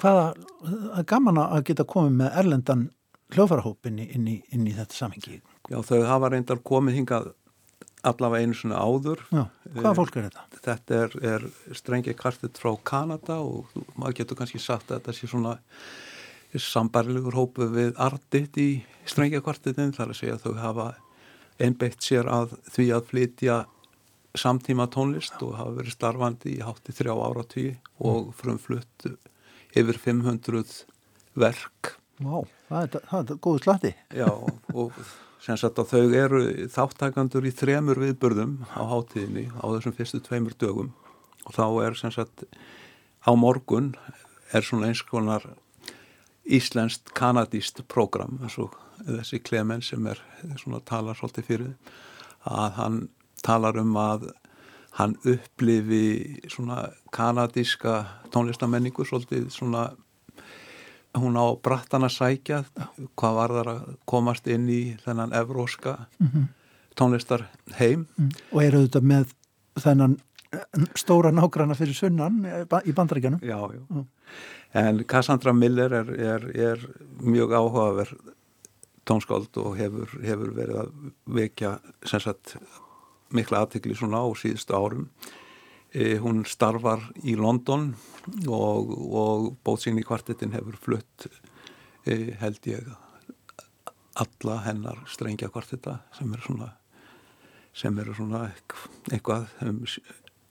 [0.00, 0.30] hvaða,
[0.64, 2.88] það er gaman að geta komið með erlendan
[3.34, 5.42] hljófarahópinni inn í, inn í þetta samhengi.
[5.68, 7.34] Já þau hafa reyndar komið hingað
[8.06, 9.22] allavega einu svona áður.
[9.30, 9.44] Já,
[9.76, 10.44] hvaða fólk er þetta?
[10.66, 15.30] Þetta er, er strengi kartitt frá Kanada og maður getur kannski sagt að þetta sé
[15.30, 15.56] svona
[16.56, 18.68] sambarilegur hópu við Ardit í
[19.08, 20.86] strengi kartittin þar að segja að þau hafa
[21.62, 23.58] einbeitt sér að því að flytja
[24.36, 28.34] samtíma tónlist og hafa verið starfandi í hátti þrjá áratí og mm.
[28.36, 29.06] frumflutt
[29.76, 30.84] yfir 500
[31.36, 31.96] verk.
[32.20, 33.92] Vá, það er, er góðu slatti.
[34.16, 35.00] Já, og
[35.42, 36.40] sem sagt að þau eru
[36.72, 40.90] þáttakandur í þremur viðbörðum á hátíðinni á þessum fyrstu tveimur dögum.
[41.46, 42.46] Og þá er sem sagt
[43.22, 43.94] á morgun
[44.54, 45.44] er svona eins konar
[46.46, 50.20] íslenskt kanadíst program eins og þessi Klemen sem er
[50.60, 51.94] svona talar svolítið fyrir
[52.46, 52.98] að hann
[53.46, 54.28] talar um að
[54.96, 57.98] hann upplifi svona kanadíska
[58.32, 59.90] tónlistamenningu svolítið svona
[61.22, 62.62] hún á brattan að sækja
[63.18, 66.46] hvað var þar að komast inn í þennan evróska mm -hmm.
[66.94, 67.46] tónlistar
[67.78, 68.30] heim mm.
[68.52, 69.34] og eru þetta með
[69.80, 70.18] þennan
[70.52, 73.82] eh, stóra nágranna fyrir sunnan eh, í bandaríkjanum já, já.
[73.90, 74.06] Mm.
[74.74, 76.88] en Cassandra Miller er, er, er
[77.20, 78.16] mjög áhugaverð
[79.06, 80.92] tónskáld og hefur, hefur verið að
[81.24, 82.56] vekja sagt,
[83.30, 85.08] mikla aðtikli svona á síðustu árum
[86.20, 87.90] hún starfar í London
[88.48, 91.28] og, og bótsín í kvartettin hefur flutt
[92.04, 92.90] e, held ég
[94.16, 96.72] alla hennar strengja kvartetta sem eru svona
[98.00, 98.46] eru svona
[99.12, 99.82] eitthvað um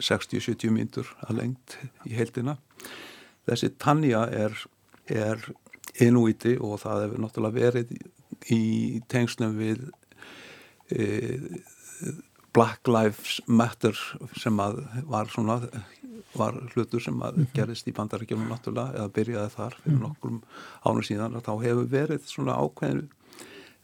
[0.03, 2.57] 60-70 myndur að lengt í heildina.
[3.47, 4.57] Þessi Tanja er,
[5.09, 5.41] er
[6.01, 7.95] innúiti og það hefur náttúrulega verið
[8.51, 9.87] í tengslum við
[10.91, 11.05] e,
[12.55, 13.97] Black Lives Matter
[14.39, 15.59] sem að var svona
[16.35, 17.51] var hlutur sem að mhm.
[17.55, 20.07] gerist í bandaríkjónum náttúrulega eða byrjaði þar fyrir mhm.
[20.07, 20.41] nokkrum
[20.83, 23.05] ánum síðan að þá hefur verið svona ákveðin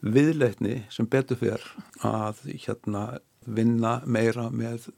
[0.01, 1.67] viðleitni sem betur fyrr
[2.07, 3.05] að hérna
[3.45, 4.89] vinna meira með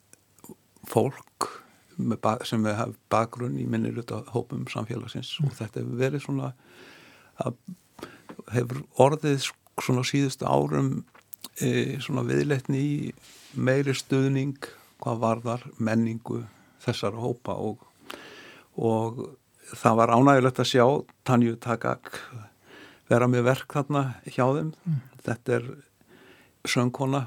[0.87, 1.49] fólk
[1.97, 5.49] með sem við hafum bakgrunn í minniluta hópum samfélagsins mm.
[5.49, 6.53] og þetta hefur verið svona
[7.43, 7.59] að
[8.53, 9.49] hefur orðið
[9.81, 11.03] svona síðustu árum
[11.61, 12.97] e, svona viðleitni í
[13.53, 14.57] meiri stuðning
[15.03, 16.43] hvað varðar menningu
[16.83, 17.83] þessara hópa og,
[18.79, 19.23] og
[19.73, 20.85] það var ánægilegt að sjá
[21.27, 22.11] Tanju Tagak
[23.11, 24.99] vera með verk þarna hjá þeim mm.
[25.25, 25.69] þetta er
[26.73, 27.25] söngkona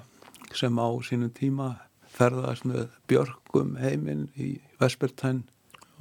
[0.57, 1.74] sem á sínum tíma
[2.16, 5.44] ferðast með Björgum heiminn í Vespertæn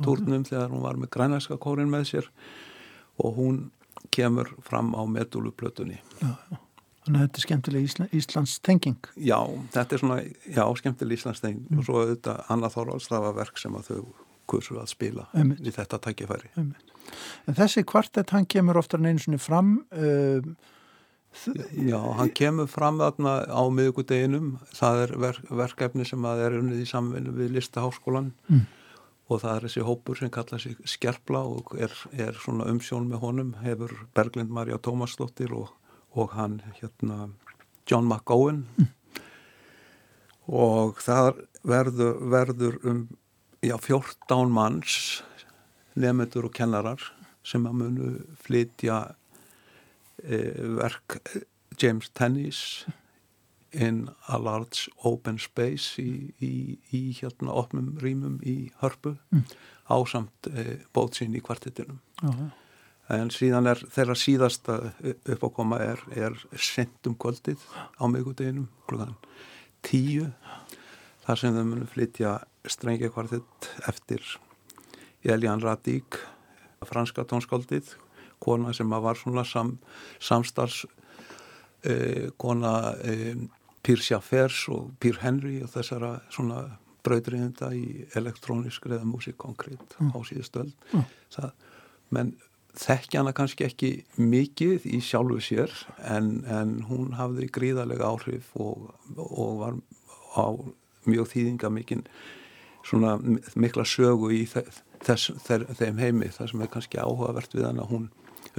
[0.04, 0.54] túrnum okay.
[0.54, 2.30] þegar hún var með grænæska kórin með sér
[3.20, 3.64] og hún
[4.16, 6.65] kemur fram á medúluplötunni Já, já
[7.06, 9.10] Þannig að þetta er skemmtileg Ísla, Íslands tenging.
[9.22, 9.40] Já,
[9.76, 11.82] þetta er svona, já, skemmtileg Íslands tenging mm.
[11.82, 14.00] og svo auðvitað Anna Þorvalds, það var verk sem að þau
[14.50, 15.62] kursu að spila Einmitt.
[15.62, 16.50] í þetta tækifæri.
[16.58, 16.96] Einmitt.
[17.46, 20.56] En þessi kvartett, hann kemur oftar en einu svona fram uh,
[21.76, 26.84] Já, hann kemur fram þarna á miðugudeginum, það er verk, verkefni sem að er unnið
[26.86, 28.62] í samvinnu við Listaháskólan mm.
[29.28, 33.24] og það er þessi hópur sem kalla sig Skerpla og er, er svona umsjón með
[33.26, 35.74] honum, hefur Berglind Marja Tómasdóttir og,
[36.16, 37.30] og hann hérna
[37.90, 38.88] John McGowan mm.
[40.48, 43.04] og það verður, verður um
[43.62, 45.22] já, 14 manns
[45.96, 47.12] nefnendur og kennarar
[47.46, 48.10] sem að munu
[48.42, 49.04] flytja
[50.24, 51.20] Eh, verk
[51.78, 52.86] James Tennis
[53.72, 59.44] in a large open space í, í, í hérna opnum rýmum í hörpu mm.
[59.92, 62.48] ásamt e, bótsinn í kvartettinum uh -huh.
[63.14, 64.78] En síðan er þeirra síðasta
[65.36, 67.62] uppákoma er, er sendum kvöldið
[68.02, 69.14] á miðgudeginum klukkan
[69.86, 70.32] tíu
[71.26, 72.40] þar sem þau munum flytja
[72.70, 74.24] strengja kvartett eftir
[75.26, 76.18] Elian Radík
[76.86, 77.96] franska tónskóldið
[78.42, 79.78] kona sem var svona sam,
[80.20, 80.86] samstars
[81.84, 83.38] eh, kona eh,
[83.86, 86.64] Pír Sjáfers og Pír Henry og þessara svona
[87.06, 90.14] brautriðenda í elektrónisk eða músikkonkrét mm.
[90.14, 91.06] á síðustöld mm.
[92.18, 92.34] menn
[92.80, 98.90] þekkja hana kannski ekki mikið í sjálfu sér en, en hún hafði gríðarlega áhrif og,
[99.16, 99.78] og var
[100.36, 100.46] á
[101.06, 102.04] mjög þýðinga mikinn
[102.86, 103.16] svona
[103.58, 105.32] mikla sögu í þess, þess,
[105.80, 106.30] þeim heimi.
[106.34, 108.10] Það sem er kannski áhugavert við hana hún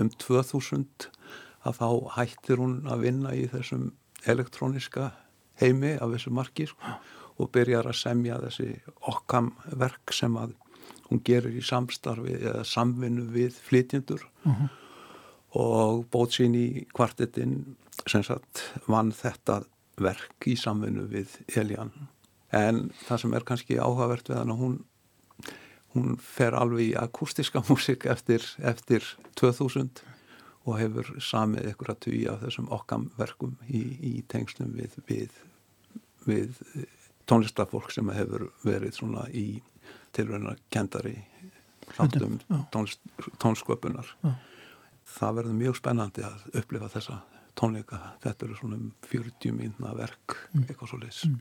[0.00, 1.10] um 2000
[1.66, 3.90] að þá hættir hún að vinna í þessum
[4.26, 5.12] elektróniska
[5.60, 6.96] heimi af þessu marki sko,
[7.36, 8.68] og byrjar að semja þessi
[9.08, 10.54] okkam verk sem að
[11.10, 14.64] hún gerir í samstarfi eða samvinnu við flytjendur uh mhm.
[14.64, 14.68] -huh.
[15.62, 19.64] og bót sín í kvartetinn sem sagt vann þetta
[19.96, 21.92] verk í samvinnu við Elian
[22.52, 24.76] en það sem er kannski áhugavert við hann að hún
[25.96, 29.04] hún fer alveg í akústiska músik eftir, eftir
[29.40, 30.02] 2000
[30.66, 35.36] og hefur samið ykkur að tuja þessum okkamverkum í, í tengslum við, við,
[36.26, 36.58] við
[37.30, 39.62] tónlistafólk sem hefur verið svona í
[40.16, 41.16] tilvægna kendari
[41.96, 42.38] þáttum
[43.42, 44.08] tónsköpunar.
[45.16, 47.20] Það verður mjög spennandi að upplifa þessa
[47.56, 48.00] tónleika.
[48.24, 50.66] Þetta eru svona 40 mínuna verk mm.
[50.66, 51.36] eitthvað svo leys mm.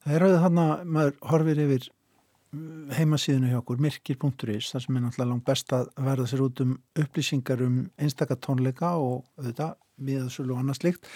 [0.00, 1.88] Það er auðvitað hann að maður horfir yfir
[2.96, 6.72] heimasíðinu hjá okkur, mirkir.is þar sem er náttúrulega langt best að verða sér út um
[6.98, 11.10] upplýsingar um einstakatónleika og þetta, miðaðsölu og annað slikt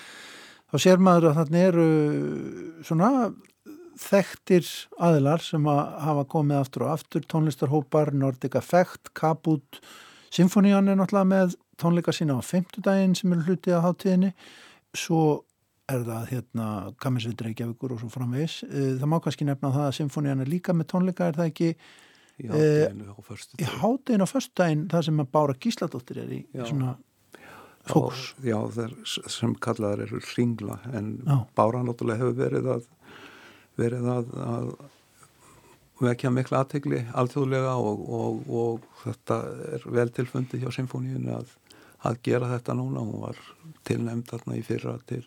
[0.71, 1.89] þá sér maður að þarna eru
[2.87, 3.11] svona
[4.01, 4.69] þekktir
[5.03, 9.81] aðilar sem að hafa komið aftur og aftur, tónlistarhópar Nordic Effect, Kabut
[10.35, 14.33] Sinfonían er náttúrulega með tónleika sína á femtudaginn sem eru hlutið á hátíðinni.
[14.95, 15.45] Svo
[15.91, 16.67] er það hérna
[17.03, 20.75] Kaminsveit Reykjavíkur og svo framvegs eh, það má kannski nefna það að symfónían er líka
[20.77, 21.71] með tónleika er það ekki?
[22.35, 26.33] Í hátteginu á förstu í hátteginu á förstu daginn það sem að Bára Gísladóttir er
[26.35, 26.65] í já.
[26.65, 26.95] svona
[27.85, 28.25] fókus.
[28.41, 31.37] já, já sem kallaðar eru ringla en já.
[31.55, 32.89] Bára náttúrulega hefur verið að
[33.81, 34.69] verið að, að
[36.05, 39.39] vekja miklu aðtegli alþjóðlega og, og, og þetta
[39.77, 41.53] er vel tilfundi hjá symfóníinu að,
[42.07, 43.41] að gera þetta núna hún var
[43.87, 45.25] tilnæmt þarna í fyrra til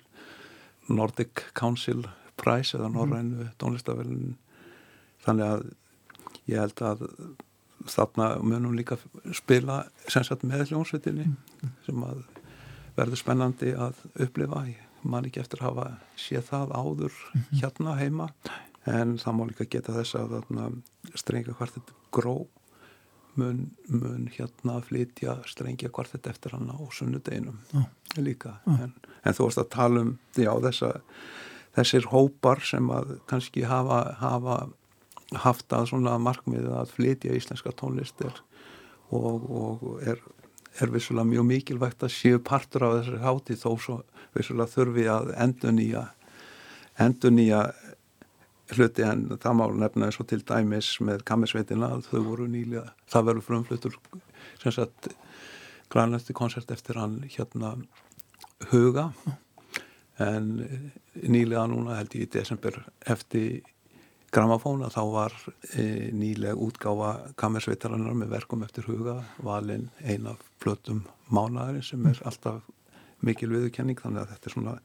[0.87, 2.05] Nordic Council
[2.37, 3.53] Prize eða Norrænu mm.
[3.61, 4.35] tónlistavelin
[5.25, 5.67] þannig að
[6.47, 7.05] ég held að
[7.87, 8.97] þarna munum líka
[9.35, 11.77] spila sensat með hljónsveitinni mm.
[11.87, 12.23] sem að
[12.97, 14.63] verður spennandi að upplifa
[15.07, 15.87] mann ekki eftir að hafa
[16.19, 17.61] séð það áður mm -hmm.
[17.61, 18.29] hérna heima
[18.87, 20.37] en það má líka geta þess að
[21.15, 22.47] strengja hvartet gró
[23.37, 27.85] mun, mun hérna flytja strengja kvartett eftir hann á sunnudeginum oh.
[28.17, 28.81] líka oh.
[28.81, 28.93] En,
[29.23, 30.91] en þú varst að tala um já, þessa,
[31.77, 34.57] þessir hópar sem að kannski hafa, hafa
[35.43, 38.41] haft að svona markmið að flytja íslenska tónlistir
[39.11, 40.21] og, og er,
[40.81, 43.97] er vissulega mjög mikilvægt að séu partur af þessari háti þó svo
[44.37, 46.03] vissulega þurfi að endur nýja
[47.01, 47.61] endur nýja
[48.75, 52.89] hluti en það má nefna eins og til dæmis með kammersveitina að þau voru nýlega,
[53.07, 53.97] það verður frumflutur
[54.61, 55.09] sem sagt
[55.93, 57.75] grannætti koncert eftir hann hérna
[58.71, 59.11] huga.
[60.19, 60.51] En
[61.13, 63.61] nýlega núna held ég í desember eftir
[64.33, 65.35] gramafóna þá var
[65.77, 72.61] e, nýlega útgáfa kammersveitarannar með verkum eftir huga valin eina flötum mánaðurinn sem er alltaf
[73.25, 74.75] mikil viðurkenning þannig að þetta er svona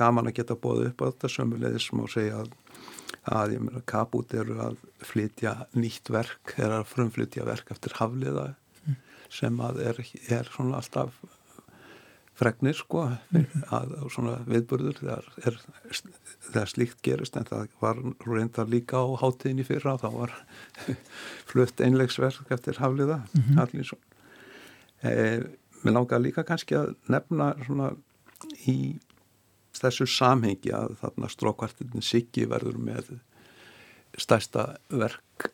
[0.00, 2.54] gaman að geta bóðið upp á þetta sömulegis má segja að
[3.28, 8.46] að ég meina Kabút eru að flytja nýtt verk, er að frumflytja verk eftir hafliða
[8.86, 8.96] mm.
[9.32, 10.00] sem að er,
[10.32, 11.18] er svona alltaf
[12.40, 13.64] fregnir sko mm.
[13.76, 15.58] að svona viðburður þegar, er,
[16.46, 20.36] þegar slíkt gerist en það var reyndar líka á hátíðinni fyrra þá var
[21.50, 23.60] flutt einlegsverk eftir hafliða mm -hmm.
[23.60, 24.00] allir svo
[25.02, 25.40] eh,
[25.80, 27.94] Mér langar líka kannski að nefna svona
[28.68, 28.98] í
[29.80, 33.14] þessu samhengi að þarna strókvartin Siggi verður með
[34.20, 35.48] stærsta verk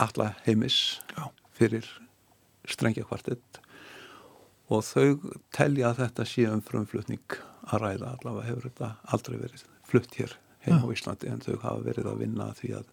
[0.00, 1.28] alla heimis Já.
[1.54, 1.86] fyrir
[2.66, 3.60] strengja kvartett
[4.70, 7.38] og þau telja að þetta sé um frumflutning
[7.70, 11.84] að ræða allavega hefur þetta aldrei verið flutt hér heim á Íslandi en þau hafa
[11.86, 12.90] verið að vinna því að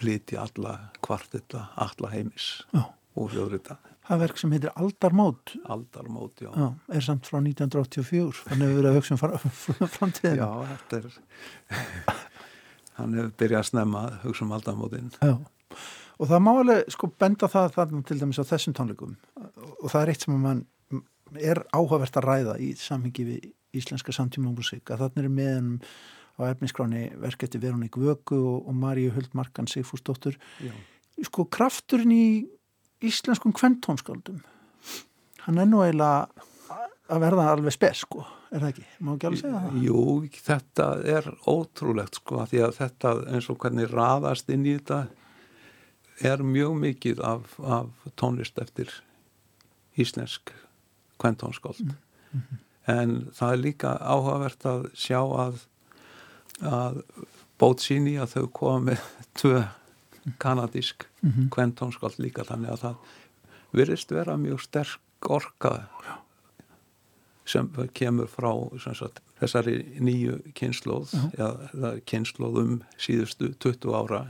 [0.00, 2.84] flyti alla kvartetta alla heimis Já.
[3.16, 3.80] og hljóðrita
[4.10, 5.52] Það verk sem heitir Aldarmót.
[5.70, 6.50] Aldarmót, já.
[6.50, 10.98] já Er samt frá 1984 Þannig að við verðum að hugsa um framtíðin Já, þetta
[10.98, 11.06] er
[12.98, 15.34] Hann hefur byrjað að snemma að hugsa um Aldarmótin Já,
[16.20, 19.16] og það má alveg sko benda það þarna til dæmis á þessum tónleikum.
[19.80, 20.62] Og það er eitt sem mann
[21.40, 23.46] er áhugavert að ræða í samhengi við
[23.80, 25.70] íslenska samtíma músík að þarna er meðan
[26.36, 30.36] á efniskráni verkefti Veroník Vögu og, og Maríu Huldmarkan Sigfúsdóttur.
[31.24, 32.26] Sko krafturinn í
[33.04, 34.42] íslenskum kventónskáldum
[35.46, 36.28] hann er nú eiginlega
[37.10, 38.86] að verða alveg spes sko er það ekki?
[38.98, 39.78] Má ekki alveg segja það?
[39.86, 40.04] Jú,
[40.48, 45.00] þetta er ótrúlegt sko því að þetta eins og hvernig raðast inn í þetta
[46.30, 48.92] er mjög mikið af, af tónlist eftir
[50.00, 50.52] íslensk
[51.20, 51.96] kventónskáld mm
[52.32, 52.62] -hmm.
[52.86, 55.66] en það er líka áhugavert að sjá að
[56.60, 57.02] að
[57.60, 59.62] bót síni að þau koma með tvö
[60.38, 61.48] kanadísk mm -hmm.
[61.50, 62.96] kventónskáld líka þannig að það
[63.72, 65.88] virðist vera mjög sterk orka
[67.44, 71.68] sem kemur frá sagt, þessari nýju kynnslóð uh -huh.
[71.74, 74.26] eða kynnslóð um síðustu 20 ára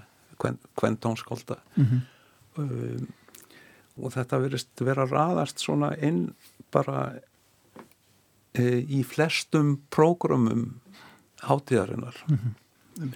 [0.74, 2.00] kventónskálda mm -hmm.
[2.56, 3.08] um,
[3.96, 6.34] og þetta virðist vera raðast svona inn
[6.72, 7.14] bara
[8.54, 10.80] e, í flestum prógrumum
[11.42, 13.14] hátíðarinnar mm -hmm.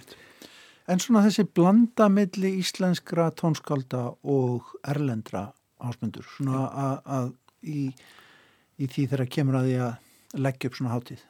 [0.85, 5.47] En svona þessi blanda milli íslenskra tónskálda og erlendra
[5.81, 6.67] ásmundur svona
[7.01, 7.31] að
[7.65, 7.87] í,
[8.77, 11.23] í því þegar kemur að því að leggja upp svona hátíð.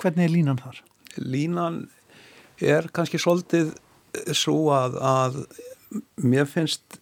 [0.00, 0.80] Hvernig er línan þar?
[1.20, 1.82] Línan
[2.60, 3.74] er kannski svolítið
[4.36, 5.38] svo að, að
[6.22, 7.00] mér finnst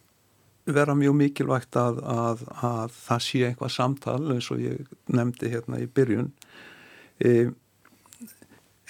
[0.69, 5.81] vera mjög mikilvægt að, að, að það sé eitthvað samtal eins og ég nefndi hérna
[5.81, 6.29] í byrjun.
[7.25, 7.49] E,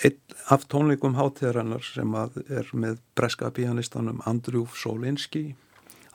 [0.04, 5.56] Eitt af tónleikum hátíðarinnar sem er með breska pianistanum Andrjúf Solinski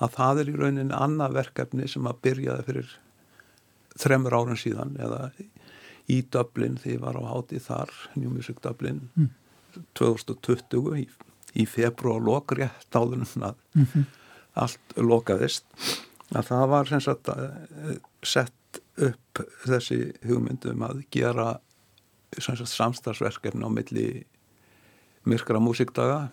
[0.03, 2.93] að það er í rauninni annað verkefni sem að byrjaði fyrir
[3.99, 5.27] þremur árun síðan eða
[6.11, 9.29] í Dublin því var á hátíð þar New Music Dublin mm.
[9.99, 11.05] 2020 í,
[11.59, 14.07] í februar lokrétt áðunum að mm -hmm.
[14.63, 15.65] allt lokaðist
[16.33, 21.59] að það var sagt eh, sett upp þessi hugmyndum að gera
[22.41, 24.07] samstagsverkefni á milli
[25.29, 26.29] myrkra músikdaga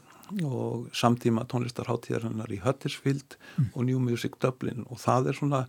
[0.46, 3.72] og samtíma tónlistarháttíðarinnar í Huddersfield mm.
[3.74, 5.62] og New Music Dublin og það er svona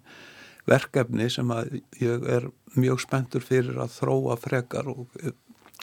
[0.70, 2.46] verkefni sem að ég er
[2.78, 5.08] mjög spenntur fyrir að þróa frekar og,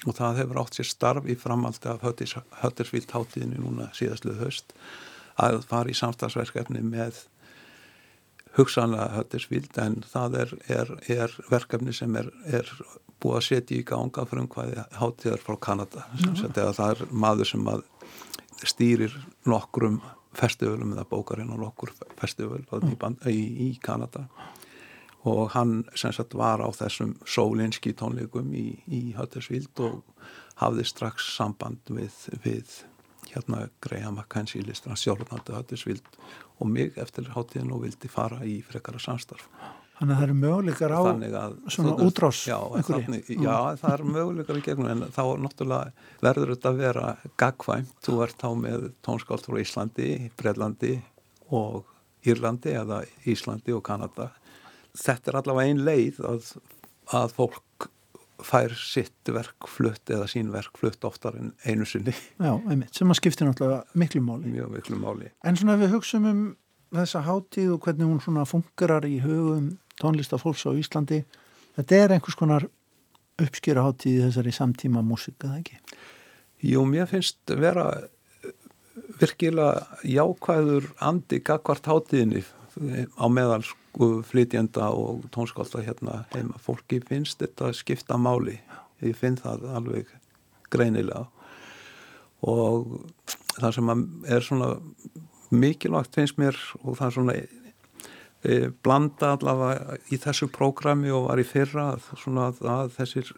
[0.07, 4.77] og það hefur átt sér starf í framaldi af Huddersfield háttíðinu núna síðastluð höst
[5.39, 7.25] að fara í samstagsverkefni með
[8.59, 12.71] hugsanlega Huddersfield en það er, er, er verkefni sem er, er
[13.23, 16.07] búið að setja í ganga fyrir umhverði hátíðar frá Kanada.
[16.45, 17.69] Það er maður sem
[18.67, 19.15] stýrir
[19.49, 20.01] nokkrum
[20.39, 24.27] festivalum eða bókarinn og nokkur festival í, í, í Kanada.
[25.29, 30.05] Og hann sem sagt var á þessum sólinski tónleikum í, í Huddersfield og
[30.63, 32.15] hafði strax samband við,
[32.45, 32.79] við
[33.33, 36.07] hérna Graham McKenzie listur hann sjálfnandi Höttisvild
[36.59, 39.49] og mig eftir hátíðin og vildi fara í frekara samstarf
[39.99, 44.61] Þannig að það eru möguleikar á að, svona útrás já, þannig, já, það eru möguleikar
[44.61, 47.07] í gegnum en þá náttúrulega verður þetta að vera
[47.43, 50.93] gagvæmt, þú ert þá með tónskált frá Íslandi, Breitlandi
[51.51, 51.83] og
[52.29, 54.31] Írlandi eða Íslandi og Kanada
[54.99, 56.53] þetta er allavega ein leið að,
[57.17, 57.89] að fólk
[58.45, 62.15] fær sitt verk flutt eða sín verk flutt oftar en einu sinni.
[62.39, 64.53] Já, einmitt, sem að skiptir náttúrulega miklu máli.
[64.55, 65.33] Mjög miklu máli.
[65.43, 66.45] En svona ef við hugsaum um
[66.95, 71.23] þessa hátíð og hvernig hún svona fungerar í hugum tónlistafólks á Íslandi,
[71.79, 72.69] þetta er einhvers konar
[73.39, 75.81] uppskýra hátíð þessari samtíma músika, það ekki?
[76.69, 77.87] Jú, mér finnst vera
[79.21, 82.43] virkilega jákvæður andi gagvart hátíðinni
[83.19, 86.59] á meðal sko flytjenda og tónskálda hérna heima.
[86.63, 88.59] Fólki finnst þetta skipta máli.
[89.03, 90.11] Ég finn það alveg
[90.73, 91.27] greinilega
[92.47, 93.01] og
[93.59, 93.93] það sem
[94.31, 94.75] er svona
[95.51, 97.37] mikilvægt finnst mér og það er svona
[98.83, 103.33] blanda allavega í þessu prógrami og var í fyrra svona að, þessir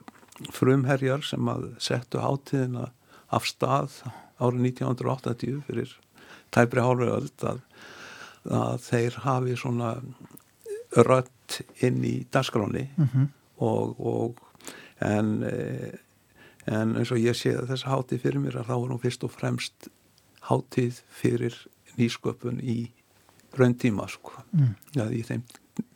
[0.52, 2.90] frumherjar sem að settu hátíðina
[3.32, 4.02] af stað
[4.40, 5.96] árið 1980 fyrir
[6.52, 7.64] tæpri hálfur öll að
[8.48, 9.90] að þeir hafi svona
[10.96, 13.26] rött inn í dasgráni mm -hmm.
[13.58, 14.38] og, og
[15.00, 15.98] en, eh,
[16.66, 19.30] en eins og ég sé að hátíð fyrir mér að þá er hún fyrst og
[19.30, 19.88] fremst
[20.48, 21.54] hátíð fyrir
[21.98, 22.90] nýsköpun í
[23.58, 24.32] raun tíma sko.
[24.52, 24.74] Mm.
[24.94, 25.42] ja, í þeim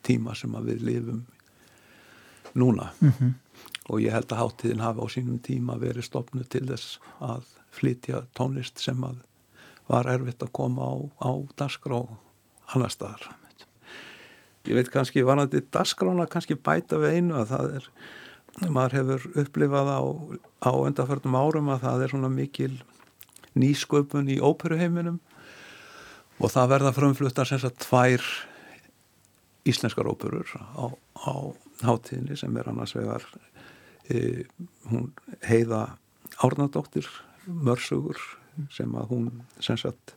[0.03, 1.25] tíma sem við lifum
[2.55, 2.91] núna.
[3.01, 3.35] Mm -hmm.
[3.89, 8.27] og ég held að hátíðin hafi á sínum tíma verið stopnu til þess að flytja
[8.35, 9.17] tónlist sem að
[9.89, 12.07] var erfitt að koma á, á dasgrá
[12.75, 13.37] annar staðar.
[14.65, 17.91] Ég veit kannski vanandi dasgrána kannski bæta við einu að það er
[18.71, 20.01] maður hefur upplifað á,
[20.63, 22.73] á endaförnum árum að það er svona mikil
[23.59, 25.21] nýsköpun í óperuheiminum
[26.45, 28.25] og það verða frumfluttar sem sagt tvær
[29.65, 31.35] íslenskar óperur á, á
[31.85, 33.25] hátíðinni sem er annars vegar
[34.13, 34.45] e,
[34.91, 35.13] hún
[35.47, 35.97] heiða
[36.45, 37.07] Árnadóttir
[37.47, 38.19] Mörsugur
[38.75, 39.31] sem að hún
[39.63, 40.17] sem sagt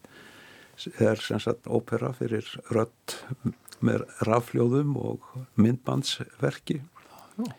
[1.01, 3.17] er sem sagt ópera fyrir rött
[3.85, 5.25] með rafljóðum og
[5.57, 6.81] myndbandsverki
[7.41, 7.51] oh.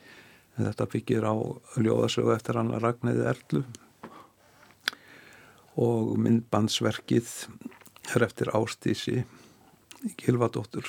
[0.59, 1.35] þetta byggir á
[1.79, 3.65] ljóðasögu eftir hann að Ragnæði Erlu
[5.79, 7.33] og myndbandsverkið
[8.15, 9.25] er eftir Ástísi
[10.21, 10.87] Gilvadóttur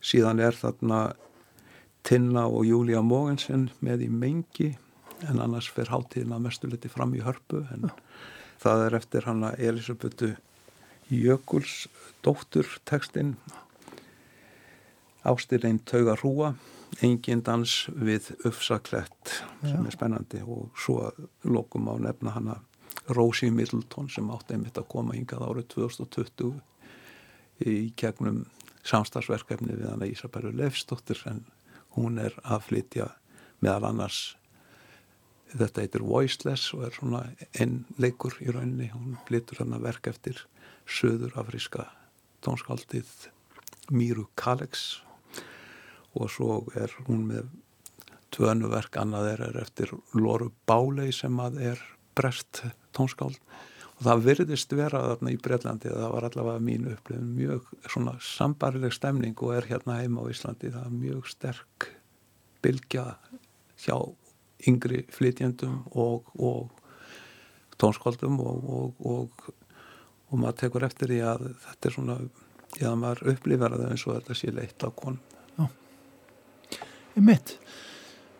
[0.00, 1.00] síðan er þarna
[2.06, 4.70] Tinna og Júlia Mogensen með í mengi
[5.28, 7.90] en annars fer hátíðina mestuliti fram í hörpu en
[8.62, 10.34] það er eftir hann að Elisabethu
[11.08, 11.86] Jökuls
[12.22, 13.36] dóttur tekstinn
[15.28, 16.54] Ástirlein tauga hrúa
[17.04, 20.40] engin dans við uppsaklett sem er spennandi.
[20.44, 21.10] Og svo
[21.44, 22.56] lokum á nefna hana
[23.08, 28.44] Rósi Middleton sem átti einmitt að koma hingað árið 2020 í kegnum
[28.86, 31.44] samstagsverkefni við hana Ísabæru Leifstóttir en
[31.96, 33.08] hún er að flytja
[33.64, 34.20] meðal annars
[35.48, 37.22] þetta heitir Voiceless og er svona
[37.56, 38.90] einn leikur í rauninni.
[38.92, 40.44] Hún flytur hana verk eftir
[40.88, 41.88] söður afríska
[42.44, 43.08] tónskaldið
[43.90, 45.00] Míru Kalex
[46.18, 47.48] og svo er hún með
[48.34, 51.84] tvönu verk annað er, er eftir Lóru Bálei sem að er
[52.18, 52.62] brest
[52.96, 53.38] tónskáld.
[53.98, 58.94] Og það virðist vera þarna í Breitlandi það var allavega mínu upplifin mjög svona sambarileg
[58.94, 60.70] stemning og er hérna heima á Íslandi.
[60.74, 61.88] Það er mjög sterk
[62.62, 63.06] bylgja
[63.82, 63.96] hjá
[64.68, 66.70] yngri flytjendum og, og
[67.78, 69.50] tónskáldum og, og,
[70.30, 72.18] og maður tekur eftir því að þetta er svona
[72.78, 75.22] já, maður upplifar það eins og þetta sé leitt á konum.
[77.18, 77.56] Ég mitt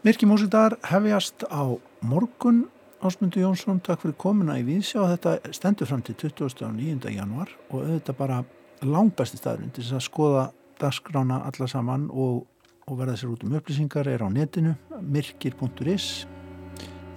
[0.07, 1.67] Mirki Músidar hefjast á
[2.07, 2.69] morgun
[2.99, 5.05] Ásmundur Jónsson, takk fyrir komuna í Víðsjá.
[5.13, 7.13] Þetta stendur fram til 29.
[7.15, 8.39] januar og auðvitað bara
[8.83, 10.43] langbæsti staðurinn til þess að skoða
[10.83, 12.43] dagskrána alla saman og,
[12.91, 16.27] og verða sér út um upplýsingar er á netinu mirkir.is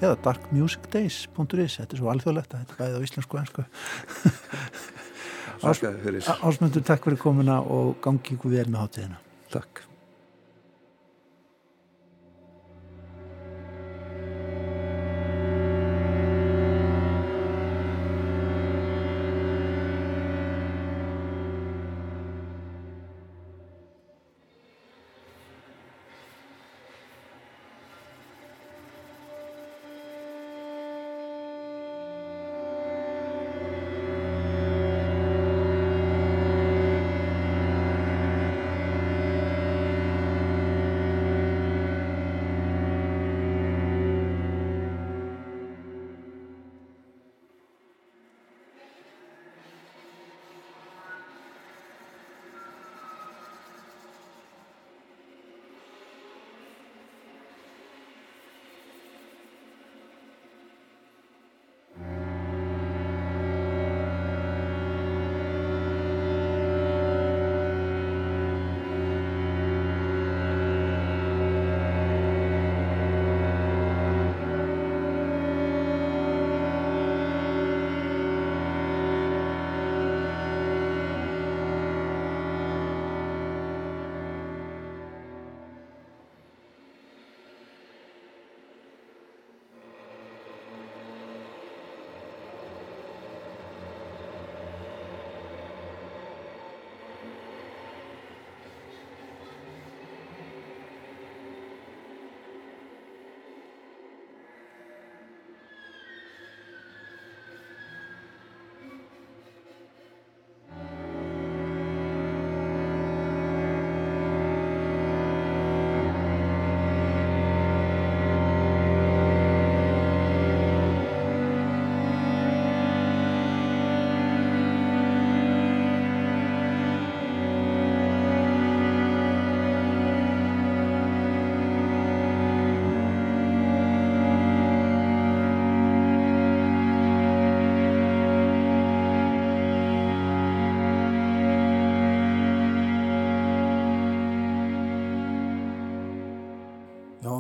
[0.02, 3.68] eða darkmusicdays.is þetta er svo alþjóðlegt að þetta bæðið á íslensku ennsku
[5.62, 9.22] Ásmundur, takk fyrir komuna og gangi ykkur vel með hátíðina.
[9.54, 9.91] Takk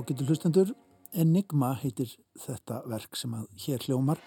[0.01, 0.71] ágættu hlustendur,
[1.13, 4.21] Enigma heitir þetta verk sem að hér hljómar.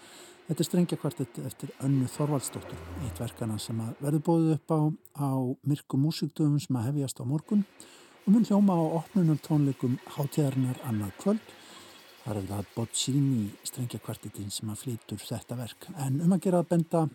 [0.45, 4.81] Þetta er strengja kvartett eftir Önnu Þorvaldsdóttur, eitt verkana sem að verður bóðið upp á,
[5.18, 5.31] á
[5.64, 7.64] myrku músikdöfum sem að hefjast á morgun
[8.25, 11.53] og mun hljóma á opnunum tónleikum hátíðarinnar annað kvöld.
[12.25, 15.91] Það er það Boccini strengja kvartettin sem að flytur þetta verk.
[15.97, 17.07] En um að gera að benda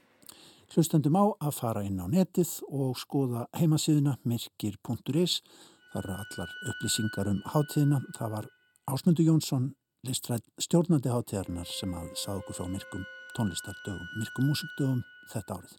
[0.73, 5.43] hlustendum á að fara inn á netið og skoða heimasíðuna myrkir.is.
[5.89, 8.01] Það eru allar upplýsingar um hátíðina.
[8.17, 8.49] Það var
[8.89, 9.71] Ásmundur Jónsson,
[10.05, 13.05] listræð stjórnandi hátíðarinnar sem að sað okkur frá myrkum
[13.37, 15.77] tónlistardögum, myrkum músikdögum þetta árið.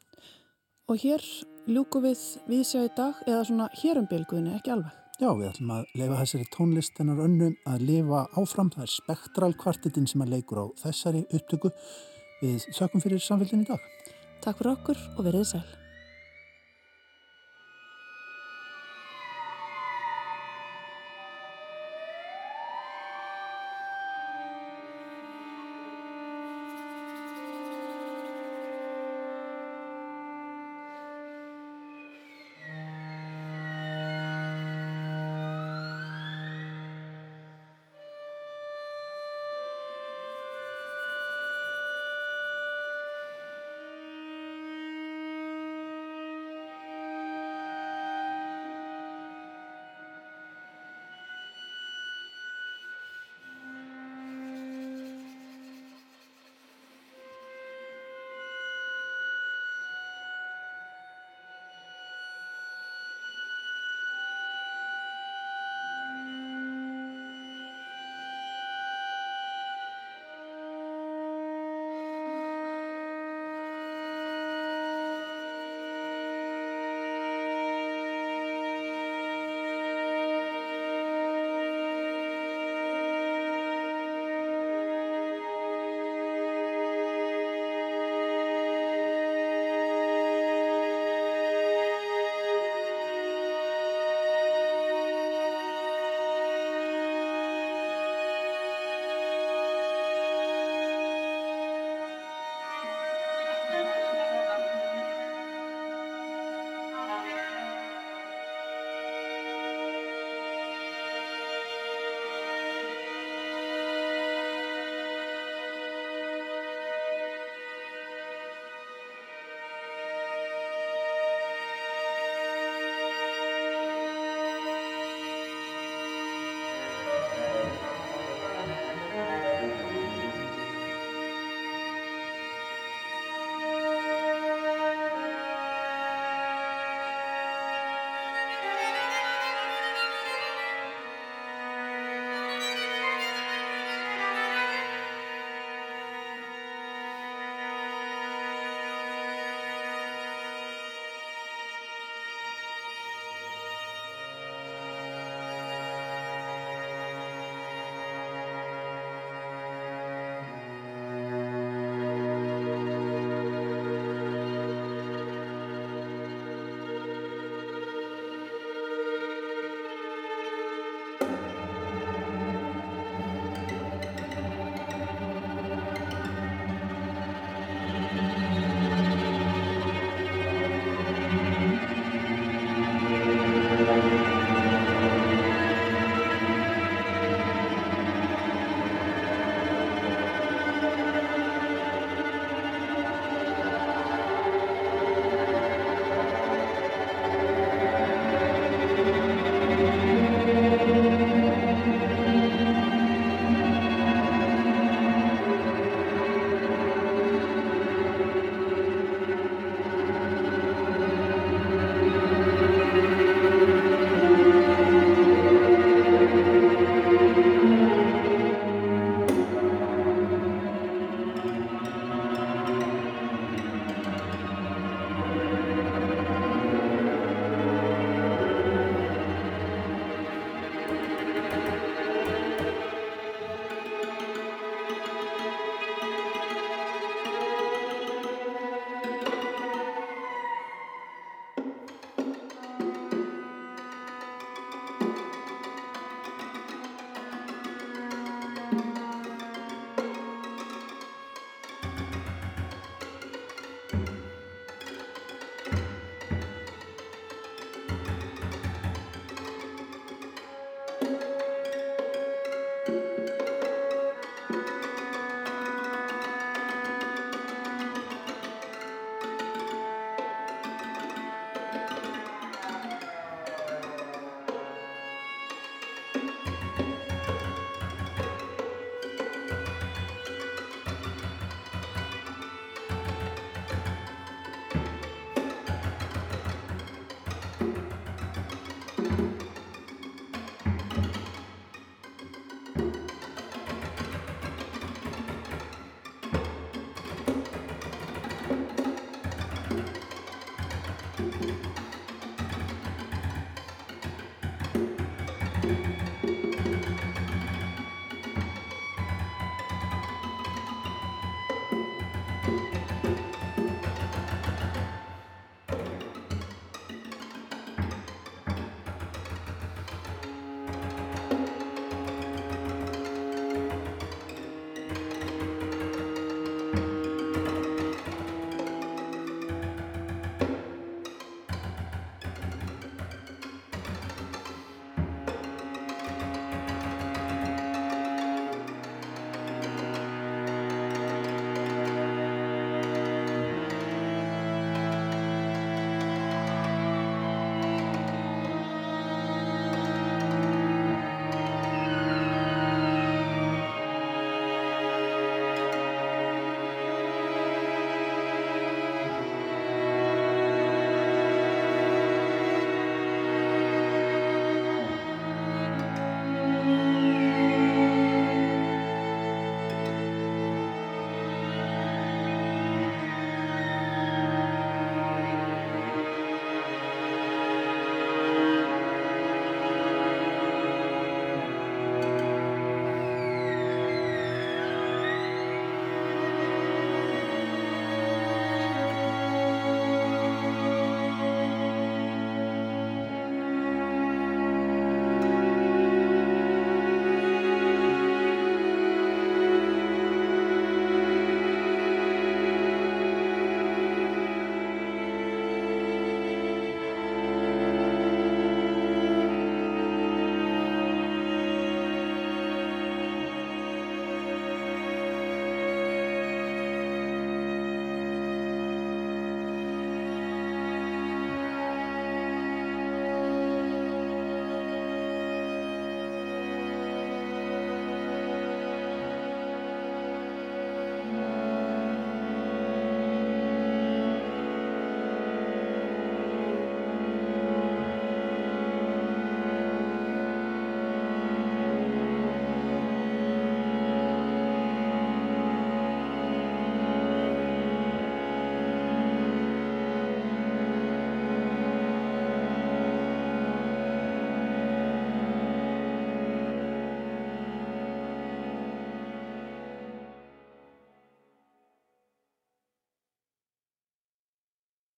[0.90, 1.22] Og hér
[1.70, 4.96] ljúku við sjá í dag eða svona hérum bylguðinni, ekki alveg?
[5.20, 8.70] Já, við ætlum að leifa þessari tónlistennar önnu að lifa áfram.
[8.72, 11.70] Það er spektral kvartetinn sem að leikur á þessari upptöku.
[12.40, 13.84] Við sökum fyrir samfélgin í dag.
[14.40, 15.79] Takk fyrir okkur og verið sæl.